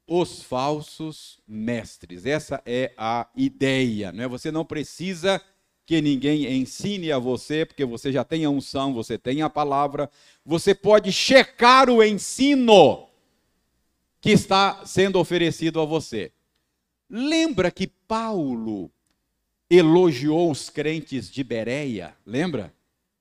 os 0.07 0.43
falsos 0.43 1.41
mestres. 1.47 2.25
Essa 2.25 2.63
é 2.65 2.93
a 2.97 3.29
ideia. 3.37 4.13
Não 4.13 4.25
é? 4.25 4.29
Você 4.29 4.53
não 4.53 4.65
precisa 4.65 5.43
que 5.87 6.03
ninguém 6.03 6.53
ensine 6.53 7.13
a 7.13 7.19
você, 7.19 7.65
porque 7.65 7.85
você 7.85 8.11
já 8.11 8.25
tem 8.25 8.45
a 8.45 8.51
unção, 8.51 8.93
você 8.93 9.17
tem 9.17 9.41
a 9.41 9.49
palavra, 9.49 10.11
você 10.45 10.75
pode 10.75 11.13
checar 11.13 11.89
o 11.89 12.03
ensino 12.03 13.07
que 14.21 14.33
está 14.33 14.85
sendo 14.85 15.21
oferecido 15.21 15.81
a 15.81 15.85
você. 15.85 16.33
Lembra 17.09 17.71
que 17.71 17.87
Paulo 17.87 18.91
elogiou 19.71 20.51
os 20.51 20.69
crentes 20.69 21.31
de 21.31 21.45
Bereia, 21.45 22.17
lembra? 22.27 22.75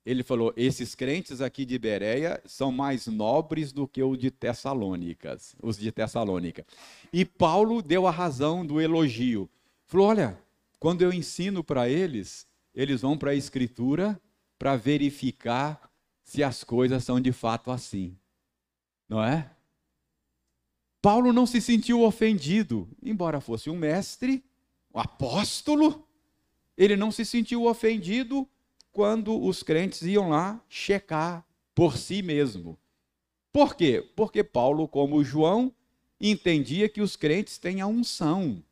Ele 0.04 0.24
falou: 0.24 0.52
esses 0.56 0.94
crentes 0.94 1.40
aqui 1.40 1.64
de 1.64 1.78
Bereia 1.78 2.40
são 2.44 2.72
mais 2.72 3.06
nobres 3.06 3.72
do 3.72 3.86
que 3.86 4.02
os 4.02 4.18
de 4.18 4.30
Tessalônicas, 4.30 5.54
os 5.62 5.76
de 5.78 5.92
Tessalônica. 5.92 6.66
E 7.12 7.24
Paulo 7.24 7.80
deu 7.80 8.08
a 8.08 8.10
razão 8.10 8.66
do 8.66 8.80
elogio. 8.80 9.48
Falou: 9.86 10.08
olha, 10.08 10.38
quando 10.78 11.02
eu 11.02 11.12
ensino 11.12 11.64
para 11.64 11.88
eles, 11.88 12.46
eles 12.76 13.00
vão 13.00 13.16
para 13.16 13.30
a 13.30 13.34
Escritura 13.34 14.20
para 14.58 14.76
verificar 14.76 15.90
se 16.22 16.42
as 16.42 16.62
coisas 16.62 17.02
são 17.02 17.18
de 17.18 17.32
fato 17.32 17.70
assim. 17.70 18.16
Não 19.08 19.22
é? 19.24 19.50
Paulo 21.00 21.32
não 21.32 21.46
se 21.46 21.60
sentiu 21.60 22.02
ofendido, 22.02 22.88
embora 23.02 23.40
fosse 23.40 23.70
um 23.70 23.76
mestre, 23.76 24.44
um 24.94 25.00
apóstolo, 25.00 26.06
ele 26.76 26.96
não 26.96 27.10
se 27.10 27.24
sentiu 27.24 27.64
ofendido 27.64 28.46
quando 28.92 29.42
os 29.42 29.62
crentes 29.62 30.02
iam 30.02 30.30
lá 30.30 30.60
checar 30.68 31.46
por 31.74 31.96
si 31.96 32.22
mesmo. 32.22 32.78
Por 33.52 33.74
quê? 33.74 34.06
Porque 34.14 34.44
Paulo, 34.44 34.86
como 34.86 35.24
João, 35.24 35.72
entendia 36.20 36.88
que 36.88 37.00
os 37.00 37.16
crentes 37.16 37.56
têm 37.56 37.80
a 37.80 37.86
unção, 37.86 38.62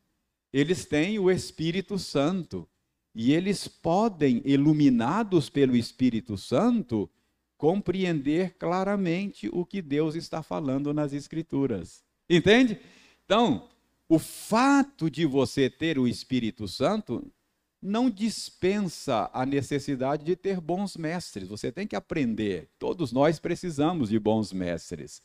eles 0.52 0.84
têm 0.84 1.18
o 1.18 1.30
Espírito 1.30 1.98
Santo. 1.98 2.68
E 3.14 3.32
eles 3.32 3.68
podem, 3.68 4.42
iluminados 4.44 5.48
pelo 5.48 5.76
Espírito 5.76 6.36
Santo, 6.36 7.08
compreender 7.56 8.56
claramente 8.58 9.48
o 9.52 9.64
que 9.64 9.80
Deus 9.80 10.14
está 10.14 10.42
falando 10.42 10.92
nas 10.92 11.12
Escrituras. 11.12 12.02
Entende? 12.28 12.78
Então, 13.24 13.68
o 14.08 14.18
fato 14.18 15.08
de 15.08 15.24
você 15.24 15.70
ter 15.70 15.98
o 15.98 16.08
Espírito 16.08 16.66
Santo 16.66 17.24
não 17.80 18.10
dispensa 18.10 19.30
a 19.32 19.44
necessidade 19.44 20.24
de 20.24 20.34
ter 20.34 20.60
bons 20.60 20.96
mestres. 20.96 21.48
Você 21.48 21.70
tem 21.70 21.86
que 21.86 21.94
aprender. 21.94 22.70
Todos 22.78 23.12
nós 23.12 23.38
precisamos 23.38 24.08
de 24.08 24.18
bons 24.18 24.52
mestres. 24.52 25.20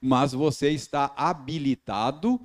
Mas 0.00 0.32
você 0.32 0.70
está 0.70 1.12
habilitado 1.16 2.40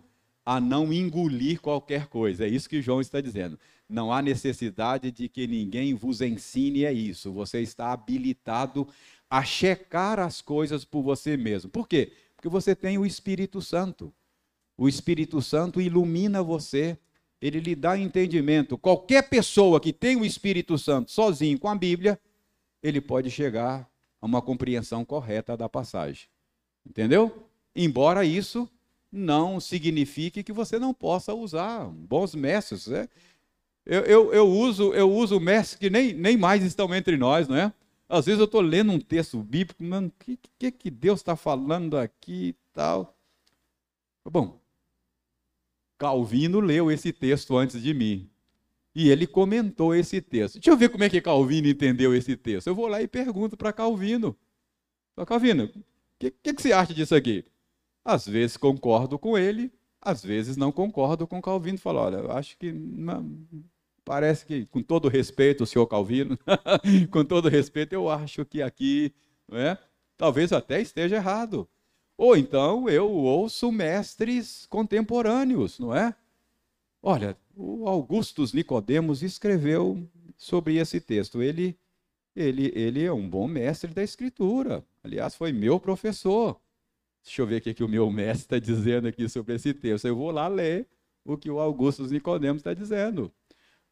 a 0.45 0.61
não 0.61 0.93
engolir 0.93 1.59
qualquer 1.59 2.07
coisa. 2.07 2.45
É 2.45 2.47
isso 2.47 2.69
que 2.69 2.81
João 2.81 3.01
está 3.01 3.19
dizendo. 3.19 3.59
Não 3.89 4.11
há 4.11 4.21
necessidade 4.21 5.11
de 5.11 5.29
que 5.29 5.47
ninguém 5.47 5.93
vos 5.93 6.21
ensine 6.21 6.85
a 6.85 6.91
isso. 6.91 7.31
Você 7.31 7.61
está 7.61 7.91
habilitado 7.91 8.87
a 9.29 9.43
checar 9.43 10.19
as 10.19 10.41
coisas 10.41 10.83
por 10.83 11.01
você 11.01 11.37
mesmo. 11.37 11.69
Por 11.69 11.87
quê? 11.87 12.11
Porque 12.35 12.49
você 12.49 12.75
tem 12.75 12.97
o 12.97 13.05
Espírito 13.05 13.61
Santo. 13.61 14.13
O 14.77 14.87
Espírito 14.87 15.41
Santo 15.41 15.81
ilumina 15.81 16.43
você, 16.43 16.97
ele 17.41 17.59
lhe 17.59 17.75
dá 17.75 17.97
entendimento. 17.97 18.77
Qualquer 18.77 19.29
pessoa 19.29 19.79
que 19.79 19.91
tem 19.91 20.15
o 20.15 20.25
Espírito 20.25 20.77
Santo 20.77 21.11
sozinho 21.11 21.57
com 21.57 21.67
a 21.67 21.75
Bíblia, 21.75 22.19
ele 22.83 23.01
pode 23.01 23.31
chegar 23.31 23.89
a 24.21 24.25
uma 24.25 24.41
compreensão 24.41 25.03
correta 25.03 25.57
da 25.57 25.67
passagem. 25.67 26.27
Entendeu? 26.85 27.47
Embora 27.75 28.23
isso 28.23 28.69
não 29.11 29.59
signifique 29.59 30.43
que 30.43 30.53
você 30.53 30.77
não 30.77 30.93
possa 30.93 31.33
usar 31.33 31.85
bons 31.85 32.35
mestres. 32.35 32.87
Né? 32.87 33.07
Eu, 33.89 34.01
eu, 34.01 34.33
eu, 34.33 34.45
uso 34.45 34.93
eu 34.93 35.09
uso 35.09 35.39
mestres 35.39 35.79
que 35.79 35.89
nem, 35.89 36.13
nem 36.13 36.35
mais 36.35 36.61
estão 36.61 36.93
entre 36.93 37.15
nós, 37.15 37.47
não 37.47 37.55
é? 37.55 37.71
Às 38.09 38.25
vezes 38.25 38.39
eu 38.39 38.45
estou 38.45 38.59
lendo 38.59 38.91
um 38.91 38.99
texto 38.99 39.37
bíblico, 39.39 39.81
mano, 39.81 40.09
o 40.09 40.23
que, 40.23 40.37
que, 40.59 40.71
que 40.71 40.91
Deus 40.91 41.21
está 41.21 41.37
falando 41.37 41.97
aqui 41.97 42.49
e 42.49 42.55
tal? 42.73 43.17
Bom, 44.25 44.59
Calvino 45.97 46.59
leu 46.59 46.91
esse 46.91 47.13
texto 47.13 47.55
antes 47.55 47.81
de 47.81 47.93
mim. 47.93 48.29
E 48.93 49.09
ele 49.09 49.25
comentou 49.25 49.95
esse 49.95 50.19
texto. 50.21 50.55
Deixa 50.55 50.69
eu 50.71 50.77
ver 50.77 50.89
como 50.89 51.05
é 51.05 51.09
que 51.09 51.21
Calvino 51.21 51.67
entendeu 51.67 52.13
esse 52.13 52.35
texto. 52.35 52.67
Eu 52.67 52.75
vou 52.75 52.87
lá 52.87 53.01
e 53.01 53.07
pergunto 53.07 53.55
para 53.55 53.71
Calvino. 53.71 54.35
Calvino, 55.25 55.65
o 55.65 55.83
que, 56.19 56.31
que, 56.31 56.53
que 56.53 56.61
você 56.61 56.73
acha 56.73 56.93
disso 56.93 57.15
aqui? 57.15 57.45
Às 58.03 58.27
vezes 58.27 58.57
concordo 58.57 59.17
com 59.17 59.37
ele, 59.37 59.71
às 60.01 60.23
vezes 60.23 60.57
não 60.57 60.73
concordo 60.73 61.25
com 61.25 61.41
Calvino. 61.41 61.77
Falo, 61.77 61.99
olha, 61.99 62.17
eu 62.17 62.31
acho 62.31 62.57
que 62.57 62.71
parece 64.07 64.45
que, 64.45 64.65
com 64.67 64.81
todo 64.81 65.09
respeito, 65.09 65.65
o 65.65 65.67
senhor 65.67 65.85
Calvino, 65.85 66.39
com 67.11 67.25
todo 67.25 67.49
respeito, 67.49 67.91
eu 67.91 68.09
acho 68.09 68.45
que 68.45 68.61
aqui, 68.61 69.13
não 69.45 69.57
é? 69.57 69.77
talvez 70.15 70.53
até 70.53 70.81
esteja 70.81 71.17
errado. 71.17 71.67
Ou 72.17 72.37
então 72.37 72.87
eu 72.87 73.11
ouço 73.11 73.69
mestres 73.69 74.65
contemporâneos, 74.67 75.77
não 75.77 75.93
é? 75.93 76.15
Olha, 77.03 77.37
o 77.53 77.87
Augustus 77.87 78.53
Nicodemos 78.53 79.21
escreveu 79.21 80.01
sobre 80.37 80.77
esse 80.77 81.01
texto. 81.01 81.43
Ele, 81.43 81.77
ele, 82.33 82.71
ele 82.73 83.03
é 83.03 83.11
um 83.11 83.29
bom 83.29 83.45
mestre 83.45 83.93
da 83.93 84.01
Escritura. 84.01 84.85
Aliás, 85.03 85.35
foi 85.35 85.51
meu 85.51 85.81
professor. 85.81 86.57
Deixa 87.23 87.41
eu 87.41 87.45
ver 87.45 87.57
o 87.57 87.61
que 87.61 87.83
o 87.83 87.89
meu 87.89 88.09
mestre 88.09 88.45
está 88.45 88.59
dizendo 88.59 89.09
aqui 89.09 89.27
sobre 89.27 89.55
esse 89.55 89.73
texto. 89.73 90.05
Eu 90.05 90.15
vou 90.15 90.31
lá 90.31 90.47
ler 90.47 90.87
o 91.25 91.37
que 91.37 91.51
o 91.51 91.59
Augusto 91.59 92.03
Nicodemos 92.05 92.61
está 92.61 92.73
dizendo. 92.73 93.31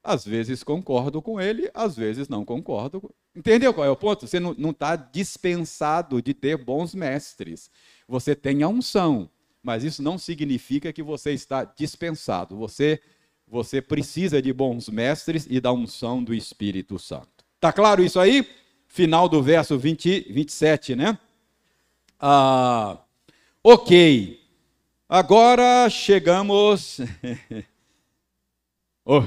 Às 0.08 0.24
vezes 0.24 0.64
concordo 0.64 1.20
com 1.20 1.42
ele, 1.42 1.68
às 1.74 1.96
vezes 1.96 2.30
não 2.30 2.46
concordo. 2.46 3.12
Entendeu 3.36 3.74
qual 3.74 3.88
é 3.88 3.90
o 3.90 3.96
ponto? 3.96 4.28
Você 4.28 4.40
não 4.40 4.70
está 4.70 4.96
dispensado 4.96 6.22
de 6.22 6.32
ter 6.32 6.58
bons 6.58 6.94
mestres. 6.94 7.72
Você 8.08 8.36
tem 8.36 8.62
a 8.62 8.68
unção, 8.68 9.28
mas 9.64 9.84
isso 9.84 10.04
não 10.04 10.20
significa 10.20 10.94
que 10.94 11.02
você 11.02 11.32
está 11.32 11.64
dispensado. 11.64 12.56
Você, 12.56 13.02
você 13.48 13.82
precisa 13.82 14.40
de 14.40 14.54
bons 14.54 14.90
mestres 14.90 15.48
e 15.50 15.60
da 15.60 15.74
unção 15.74 16.24
do 16.24 16.36
Espírito 16.36 17.00
Santo. 17.00 17.44
Tá 17.60 17.74
claro 17.74 18.04
isso 18.04 18.20
aí? 18.20 18.48
Final 18.88 19.28
do 19.28 19.42
verso 19.42 19.76
20, 19.76 20.32
27, 20.32 20.96
né? 20.96 21.18
Ah, 22.20 23.00
ok. 23.64 24.40
Agora 25.10 25.90
chegamos. 25.90 27.00
oh, 29.04 29.24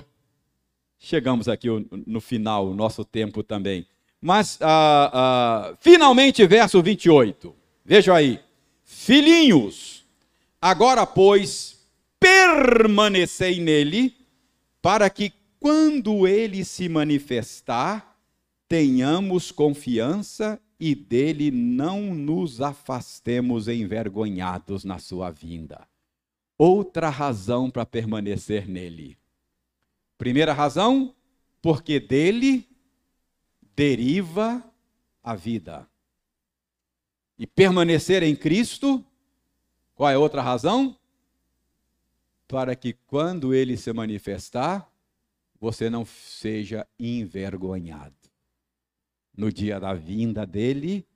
chegamos 1.08 1.48
aqui 1.48 1.68
no 2.06 2.20
final, 2.20 2.68
o 2.68 2.74
nosso 2.74 3.04
tempo 3.04 3.42
também. 3.42 3.86
Mas, 4.20 4.58
ah, 4.60 5.10
ah, 5.12 5.76
finalmente, 5.80 6.46
verso 6.46 6.82
28. 6.82 7.54
Veja 7.84 8.14
aí. 8.14 8.40
Filhinhos, 8.84 10.04
agora, 10.60 11.06
pois, 11.06 11.86
permanecei 12.18 13.60
nele, 13.60 14.14
para 14.82 15.08
que, 15.08 15.32
quando 15.58 16.26
ele 16.26 16.64
se 16.64 16.88
manifestar, 16.88 18.16
tenhamos 18.68 19.50
confiança 19.50 20.60
e 20.78 20.94
dele 20.94 21.50
não 21.50 22.14
nos 22.14 22.60
afastemos 22.60 23.66
envergonhados 23.66 24.84
na 24.84 24.98
sua 24.98 25.30
vinda. 25.30 25.86
Outra 26.56 27.08
razão 27.08 27.70
para 27.70 27.84
permanecer 27.84 28.68
nele. 28.68 29.17
Primeira 30.18 30.52
razão, 30.52 31.14
porque 31.62 31.98
dele 31.98 32.68
deriva 33.74 34.62
a 35.22 35.34
vida. 35.34 35.88
E 37.38 37.46
permanecer 37.46 38.22
em 38.24 38.34
Cristo, 38.34 39.04
qual 39.94 40.10
é 40.10 40.14
a 40.14 40.18
outra 40.18 40.42
razão? 40.42 40.98
Para 42.48 42.74
que 42.74 42.94
quando 43.06 43.54
ele 43.54 43.76
se 43.76 43.92
manifestar, 43.92 44.90
você 45.60 45.88
não 45.88 46.04
seja 46.04 46.86
envergonhado 46.98 48.16
no 49.36 49.52
dia 49.52 49.78
da 49.78 49.94
vinda 49.94 50.44
dele, 50.44 51.06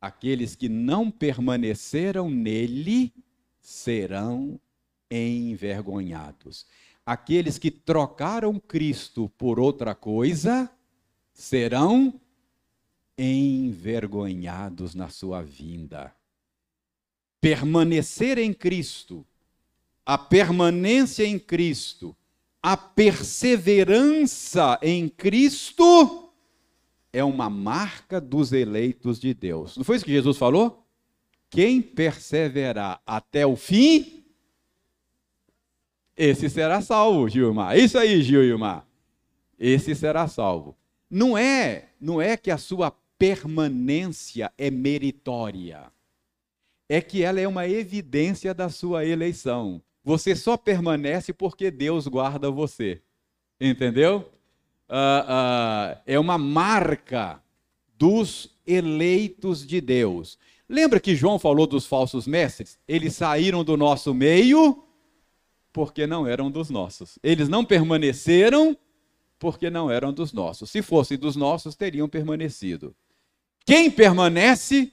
aqueles 0.00 0.56
que 0.56 0.68
não 0.68 1.12
permaneceram 1.12 2.28
nele 2.28 3.14
serão 3.60 4.60
envergonhados. 5.08 6.66
Aqueles 7.04 7.58
que 7.58 7.70
trocaram 7.70 8.60
Cristo 8.60 9.28
por 9.36 9.58
outra 9.58 9.94
coisa 9.94 10.70
serão 11.32 12.20
envergonhados 13.18 14.94
na 14.94 15.08
sua 15.08 15.42
vinda. 15.42 16.14
Permanecer 17.40 18.38
em 18.38 18.54
Cristo, 18.54 19.26
a 20.06 20.16
permanência 20.16 21.24
em 21.24 21.38
Cristo, 21.38 22.16
a 22.62 22.76
perseverança 22.76 24.78
em 24.80 25.08
Cristo 25.08 26.32
é 27.12 27.22
uma 27.22 27.50
marca 27.50 28.20
dos 28.20 28.52
eleitos 28.52 29.18
de 29.18 29.34
Deus. 29.34 29.76
Não 29.76 29.84
foi 29.84 29.96
isso 29.96 30.04
que 30.04 30.12
Jesus 30.12 30.38
falou? 30.38 30.86
Quem 31.50 31.82
perseverar 31.82 33.02
até 33.04 33.46
o 33.46 33.56
fim, 33.56 34.21
esse 36.16 36.48
será 36.48 36.80
salvo, 36.80 37.28
Gilmar. 37.28 37.76
Isso 37.76 37.98
aí, 37.98 38.22
Gilmar. 38.22 38.86
Esse 39.58 39.94
será 39.94 40.26
salvo. 40.28 40.76
Não 41.10 41.36
é, 41.36 41.88
não 42.00 42.20
é 42.20 42.36
que 42.36 42.50
a 42.50 42.58
sua 42.58 42.90
permanência 43.18 44.52
é 44.56 44.70
meritória. 44.70 45.84
É 46.88 47.00
que 47.00 47.22
ela 47.22 47.40
é 47.40 47.48
uma 47.48 47.66
evidência 47.68 48.52
da 48.52 48.68
sua 48.68 49.04
eleição. 49.04 49.80
Você 50.04 50.34
só 50.34 50.56
permanece 50.56 51.32
porque 51.32 51.70
Deus 51.70 52.06
guarda 52.06 52.50
você. 52.50 53.00
Entendeu? 53.60 54.32
uh, 54.92 55.94
uh, 55.94 56.00
é 56.06 56.18
uma 56.18 56.36
marca 56.36 57.42
dos 57.96 58.50
eleitos 58.66 59.66
de 59.66 59.80
Deus. 59.80 60.38
Lembra 60.68 61.00
que 61.00 61.16
João 61.16 61.38
falou 61.38 61.66
dos 61.66 61.86
falsos 61.86 62.26
mestres? 62.26 62.78
Eles 62.86 63.14
saíram 63.14 63.64
do 63.64 63.76
nosso 63.76 64.12
meio 64.12 64.84
porque 65.72 66.06
não 66.06 66.26
eram 66.26 66.50
dos 66.50 66.68
nossos. 66.70 67.18
Eles 67.22 67.48
não 67.48 67.64
permaneceram 67.64 68.76
porque 69.38 69.70
não 69.70 69.90
eram 69.90 70.12
dos 70.12 70.32
nossos. 70.32 70.70
Se 70.70 70.82
fossem 70.82 71.18
dos 71.18 71.34
nossos, 71.34 71.74
teriam 71.74 72.08
permanecido. 72.08 72.94
Quem 73.64 73.90
permanece 73.90 74.92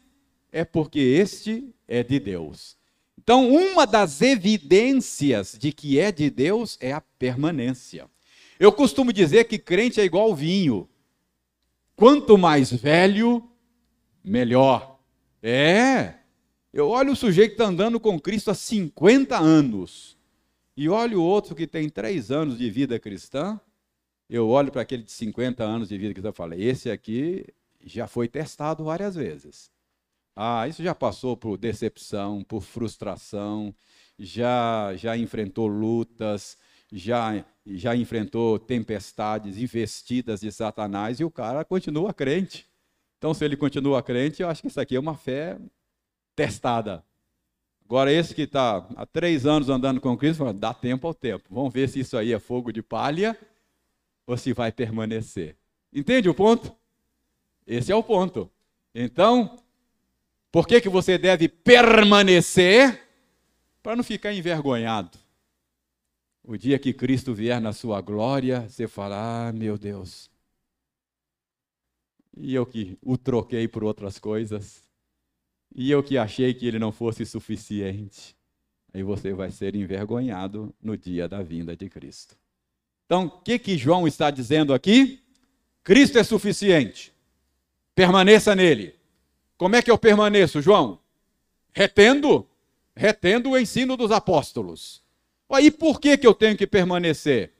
é 0.51 0.63
porque 0.63 0.99
este 0.99 1.69
é 1.88 2.03
de 2.03 2.19
Deus. 2.19 2.77
Então, 3.17 3.49
uma 3.49 3.86
das 3.86 4.21
evidências 4.21 5.57
de 5.59 5.71
que 5.71 5.99
é 5.99 6.11
de 6.11 6.30
Deus 6.30 6.77
é 6.80 6.93
a 6.93 7.01
permanência. 7.01 8.09
Eu 8.59 8.71
costumo 8.71 9.13
dizer 9.13 9.45
que 9.45 9.59
crente 9.59 10.01
é 10.01 10.05
igual 10.05 10.34
vinho. 10.34 10.89
Quanto 11.95 12.38
mais 12.38 12.71
velho, 12.71 13.47
melhor. 14.23 14.99
É. 15.43 16.15
Eu 16.73 16.89
olho 16.89 17.13
o 17.13 17.15
sujeito 17.15 17.49
que 17.49 17.55
está 17.55 17.65
andando 17.65 17.99
com 17.99 18.19
Cristo 18.19 18.51
há 18.51 18.55
50 18.55 19.38
anos. 19.38 20.18
E 20.80 20.88
olho 20.88 21.19
o 21.19 21.23
outro 21.25 21.53
que 21.53 21.67
tem 21.67 21.89
3 21.89 22.32
anos 22.32 22.57
de 22.57 22.69
vida 22.69 22.97
cristã. 22.97 23.59
Eu 24.30 24.47
olho 24.47 24.71
para 24.71 24.82
aquele 24.82 25.03
de 25.03 25.11
50 25.11 25.61
anos 25.61 25.89
de 25.89 25.97
vida 25.97 26.13
cristã 26.13 26.30
e 26.30 26.34
falo: 26.34 26.53
esse 26.53 26.89
aqui 26.89 27.45
já 27.84 28.07
foi 28.07 28.30
testado 28.30 28.86
várias 28.86 29.13
vezes. 29.13 29.69
Ah, 30.34 30.69
isso 30.69 30.82
já 30.82 30.95
passou 30.95 31.36
por 31.36 31.57
decepção, 31.57 32.45
por 32.45 32.61
frustração, 32.61 33.75
já, 34.17 34.95
já 34.95 35.17
enfrentou 35.17 35.67
lutas, 35.67 36.57
já, 36.89 37.43
já 37.65 37.93
enfrentou 37.93 38.57
tempestades 38.57 39.57
investidas 39.57 40.39
de 40.39 40.49
Satanás 40.49 41.19
e 41.19 41.25
o 41.25 41.30
cara 41.30 41.65
continua 41.65 42.13
crente. 42.13 42.65
Então, 43.17 43.34
se 43.34 43.43
ele 43.43 43.57
continua 43.57 44.01
crente, 44.01 44.41
eu 44.41 44.47
acho 44.47 44.61
que 44.61 44.69
isso 44.69 44.80
aqui 44.80 44.95
é 44.95 44.99
uma 44.99 45.17
fé 45.17 45.59
testada. 46.38 47.03
Agora, 47.89 48.13
esse 48.13 48.35
que 48.35 48.43
está 48.43 48.87
há 48.95 49.03
três 49.03 49.47
anos 49.47 49.67
andando 49.67 49.99
com 49.99 50.15
Cristo, 50.15 50.53
dá 50.53 50.75
tempo 50.75 51.07
ao 51.07 51.13
tempo. 51.13 51.45
Vamos 51.49 51.73
ver 51.73 51.89
se 51.89 51.99
isso 51.99 52.15
aí 52.15 52.31
é 52.31 52.37
fogo 52.37 52.71
de 52.71 52.83
palha 52.83 53.35
ou 54.27 54.37
se 54.37 54.53
vai 54.53 54.71
permanecer. 54.71 55.57
Entende 55.91 56.29
o 56.29 56.35
ponto? 56.35 56.71
Esse 57.65 57.91
é 57.91 57.95
o 57.95 58.03
ponto. 58.03 58.47
Então, 58.93 59.57
por 60.51 60.67
que, 60.67 60.79
que 60.79 60.87
você 60.87 61.17
deve 61.17 61.49
permanecer? 61.49 63.07
Para 63.81 63.95
não 63.95 64.03
ficar 64.03 64.31
envergonhado. 64.33 65.17
O 66.43 66.55
dia 66.55 66.77
que 66.77 66.93
Cristo 66.93 67.33
vier 67.33 67.59
na 67.59 67.73
sua 67.73 68.01
glória, 68.01 68.69
você 68.69 68.87
fala: 68.87 69.47
Ah, 69.47 69.51
meu 69.51 69.79
Deus. 69.79 70.29
E 72.37 72.53
eu 72.53 72.67
que 72.67 72.99
o 73.01 73.17
troquei 73.17 73.67
por 73.67 73.83
outras 73.83 74.19
coisas. 74.19 74.87
E 75.76 75.89
eu 75.91 76.03
que 76.03 76.17
achei 76.17 76.53
que 76.53 76.65
ele 76.65 76.80
não 76.80 76.91
fosse 76.91 77.26
suficiente. 77.26 78.36
Aí 78.93 79.03
você 79.03 79.34
vai 79.34 79.51
ser 79.51 79.76
envergonhado 79.76 80.74
no 80.82 80.97
dia 80.97 81.28
da 81.28 81.43
vinda 81.43 81.76
de 81.76 81.89
Cristo. 81.89 82.36
Então, 83.05 83.26
o 83.26 83.41
que, 83.41 83.57
que 83.57 83.78
João 83.78 84.07
está 84.07 84.30
dizendo 84.30 84.74
aqui? 84.74 85.24
Cristo 85.84 86.17
é 86.17 86.24
suficiente. 86.24 87.13
Permaneça 87.95 88.55
nele. 88.55 88.95
Como 89.57 89.76
é 89.76 89.82
que 89.82 89.91
eu 89.91 89.97
permaneço, 89.97 90.61
João? 90.61 90.99
Retendo, 91.74 92.47
retendo 92.95 93.51
o 93.51 93.57
ensino 93.57 93.97
dos 93.97 94.11
apóstolos. 94.11 95.03
Aí 95.49 95.72
por 95.72 95.99
que, 95.99 96.17
que 96.17 96.28
eu 96.28 96.34
tenho 96.34 96.55
que 96.55 96.67
permanecer? 96.67 97.53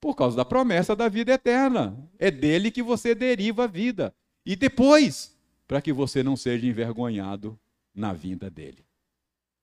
Por 0.00 0.14
causa 0.14 0.36
da 0.36 0.44
promessa 0.44 0.96
da 0.96 1.08
vida 1.08 1.32
eterna. 1.32 1.96
É 2.18 2.30
dele 2.30 2.70
que 2.70 2.82
você 2.82 3.14
deriva 3.14 3.64
a 3.64 3.68
vida. 3.68 4.14
E 4.44 4.56
depois, 4.56 5.35
para 5.66 5.80
que 5.80 5.92
você 5.92 6.22
não 6.22 6.36
seja 6.36 6.66
envergonhado 6.66 7.58
na 7.94 8.12
vinda 8.12 8.50
dele. 8.50 8.84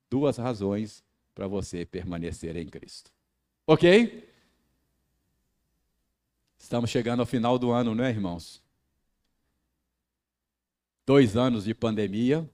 Duas 0.09 0.37
razões 0.37 1.03
para 1.33 1.47
você 1.47 1.85
permanecer 1.85 2.55
em 2.55 2.67
Cristo. 2.67 3.11
Ok? 3.65 4.29
Estamos 6.57 6.89
chegando 6.89 7.21
ao 7.21 7.25
final 7.25 7.57
do 7.57 7.71
ano, 7.71 7.95
não 7.95 8.03
é, 8.03 8.09
irmãos? 8.09 8.61
Dois 11.05 11.35
anos 11.35 11.65
de 11.65 11.73
pandemia, 11.73 12.49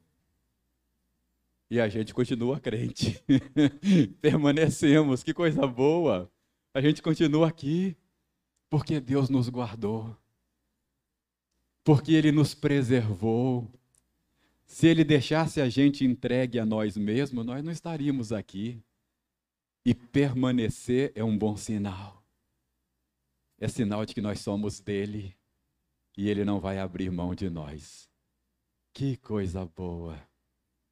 e 1.69 1.79
a 1.79 1.87
gente 1.87 2.13
continua 2.13 2.59
crente. 2.59 3.23
Permanecemos, 4.19 5.21
que 5.21 5.33
coisa 5.33 5.67
boa. 5.67 6.31
A 6.73 6.81
gente 6.81 7.01
continua 7.01 7.47
aqui, 7.47 7.95
porque 8.69 8.99
Deus 8.99 9.29
nos 9.29 9.49
guardou, 9.49 10.17
porque 11.89 12.13
Ele 12.13 12.31
nos 12.31 12.53
preservou. 12.53 13.67
Se 14.67 14.85
Ele 14.85 15.03
deixasse 15.03 15.59
a 15.59 15.67
gente 15.67 16.05
entregue 16.05 16.59
a 16.59 16.65
nós 16.65 16.95
mesmos, 16.95 17.43
nós 17.43 17.63
não 17.63 17.71
estaríamos 17.71 18.31
aqui. 18.31 18.79
E 19.83 19.95
permanecer 19.95 21.11
é 21.15 21.23
um 21.23 21.35
bom 21.35 21.57
sinal. 21.57 22.23
É 23.57 23.67
sinal 23.67 24.05
de 24.05 24.13
que 24.13 24.21
nós 24.21 24.39
somos 24.39 24.79
dele 24.79 25.35
e 26.15 26.29
Ele 26.29 26.45
não 26.45 26.59
vai 26.59 26.77
abrir 26.77 27.09
mão 27.09 27.33
de 27.33 27.49
nós. 27.49 28.07
Que 28.93 29.17
coisa 29.17 29.65
boa! 29.65 30.21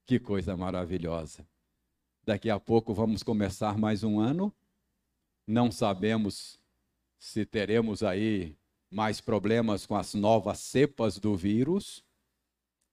Que 0.03 0.19
coisa 0.19 0.57
maravilhosa. 0.57 1.47
Daqui 2.25 2.49
a 2.49 2.59
pouco 2.59 2.91
vamos 2.91 3.21
começar 3.21 3.77
mais 3.77 4.03
um 4.03 4.19
ano. 4.19 4.51
Não 5.45 5.71
sabemos 5.71 6.59
se 7.19 7.45
teremos 7.45 8.01
aí 8.01 8.57
mais 8.89 9.19
problemas 9.21 9.85
com 9.85 9.95
as 9.95 10.13
novas 10.13 10.59
cepas 10.59 11.19
do 11.19 11.35
vírus, 11.35 12.03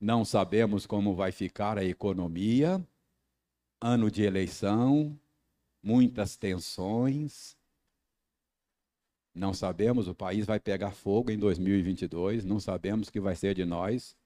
não 0.00 0.24
sabemos 0.24 0.86
como 0.86 1.14
vai 1.14 1.32
ficar 1.32 1.78
a 1.78 1.84
economia, 1.84 2.86
ano 3.80 4.10
de 4.10 4.22
eleição, 4.22 5.18
muitas 5.82 6.36
tensões. 6.36 7.56
Não 9.34 9.52
sabemos, 9.52 10.08
o 10.08 10.14
país 10.14 10.46
vai 10.46 10.60
pegar 10.60 10.92
fogo 10.92 11.30
em 11.30 11.38
2022, 11.38 12.44
não 12.44 12.60
sabemos 12.60 13.08
o 13.08 13.12
que 13.12 13.20
vai 13.20 13.34
ser 13.34 13.54
de 13.54 13.64
nós. 13.64 14.16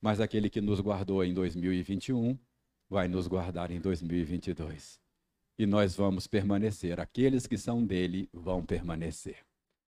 Mas 0.00 0.20
aquele 0.20 0.48
que 0.48 0.60
nos 0.60 0.80
guardou 0.80 1.24
em 1.24 1.34
2021 1.34 2.38
vai 2.88 3.06
nos 3.06 3.26
guardar 3.26 3.70
em 3.70 3.80
2022. 3.80 5.00
E 5.58 5.66
nós 5.66 5.94
vamos 5.94 6.26
permanecer, 6.26 6.98
aqueles 6.98 7.46
que 7.46 7.58
são 7.58 7.84
dele 7.84 8.28
vão 8.32 8.64
permanecer. 8.64 9.49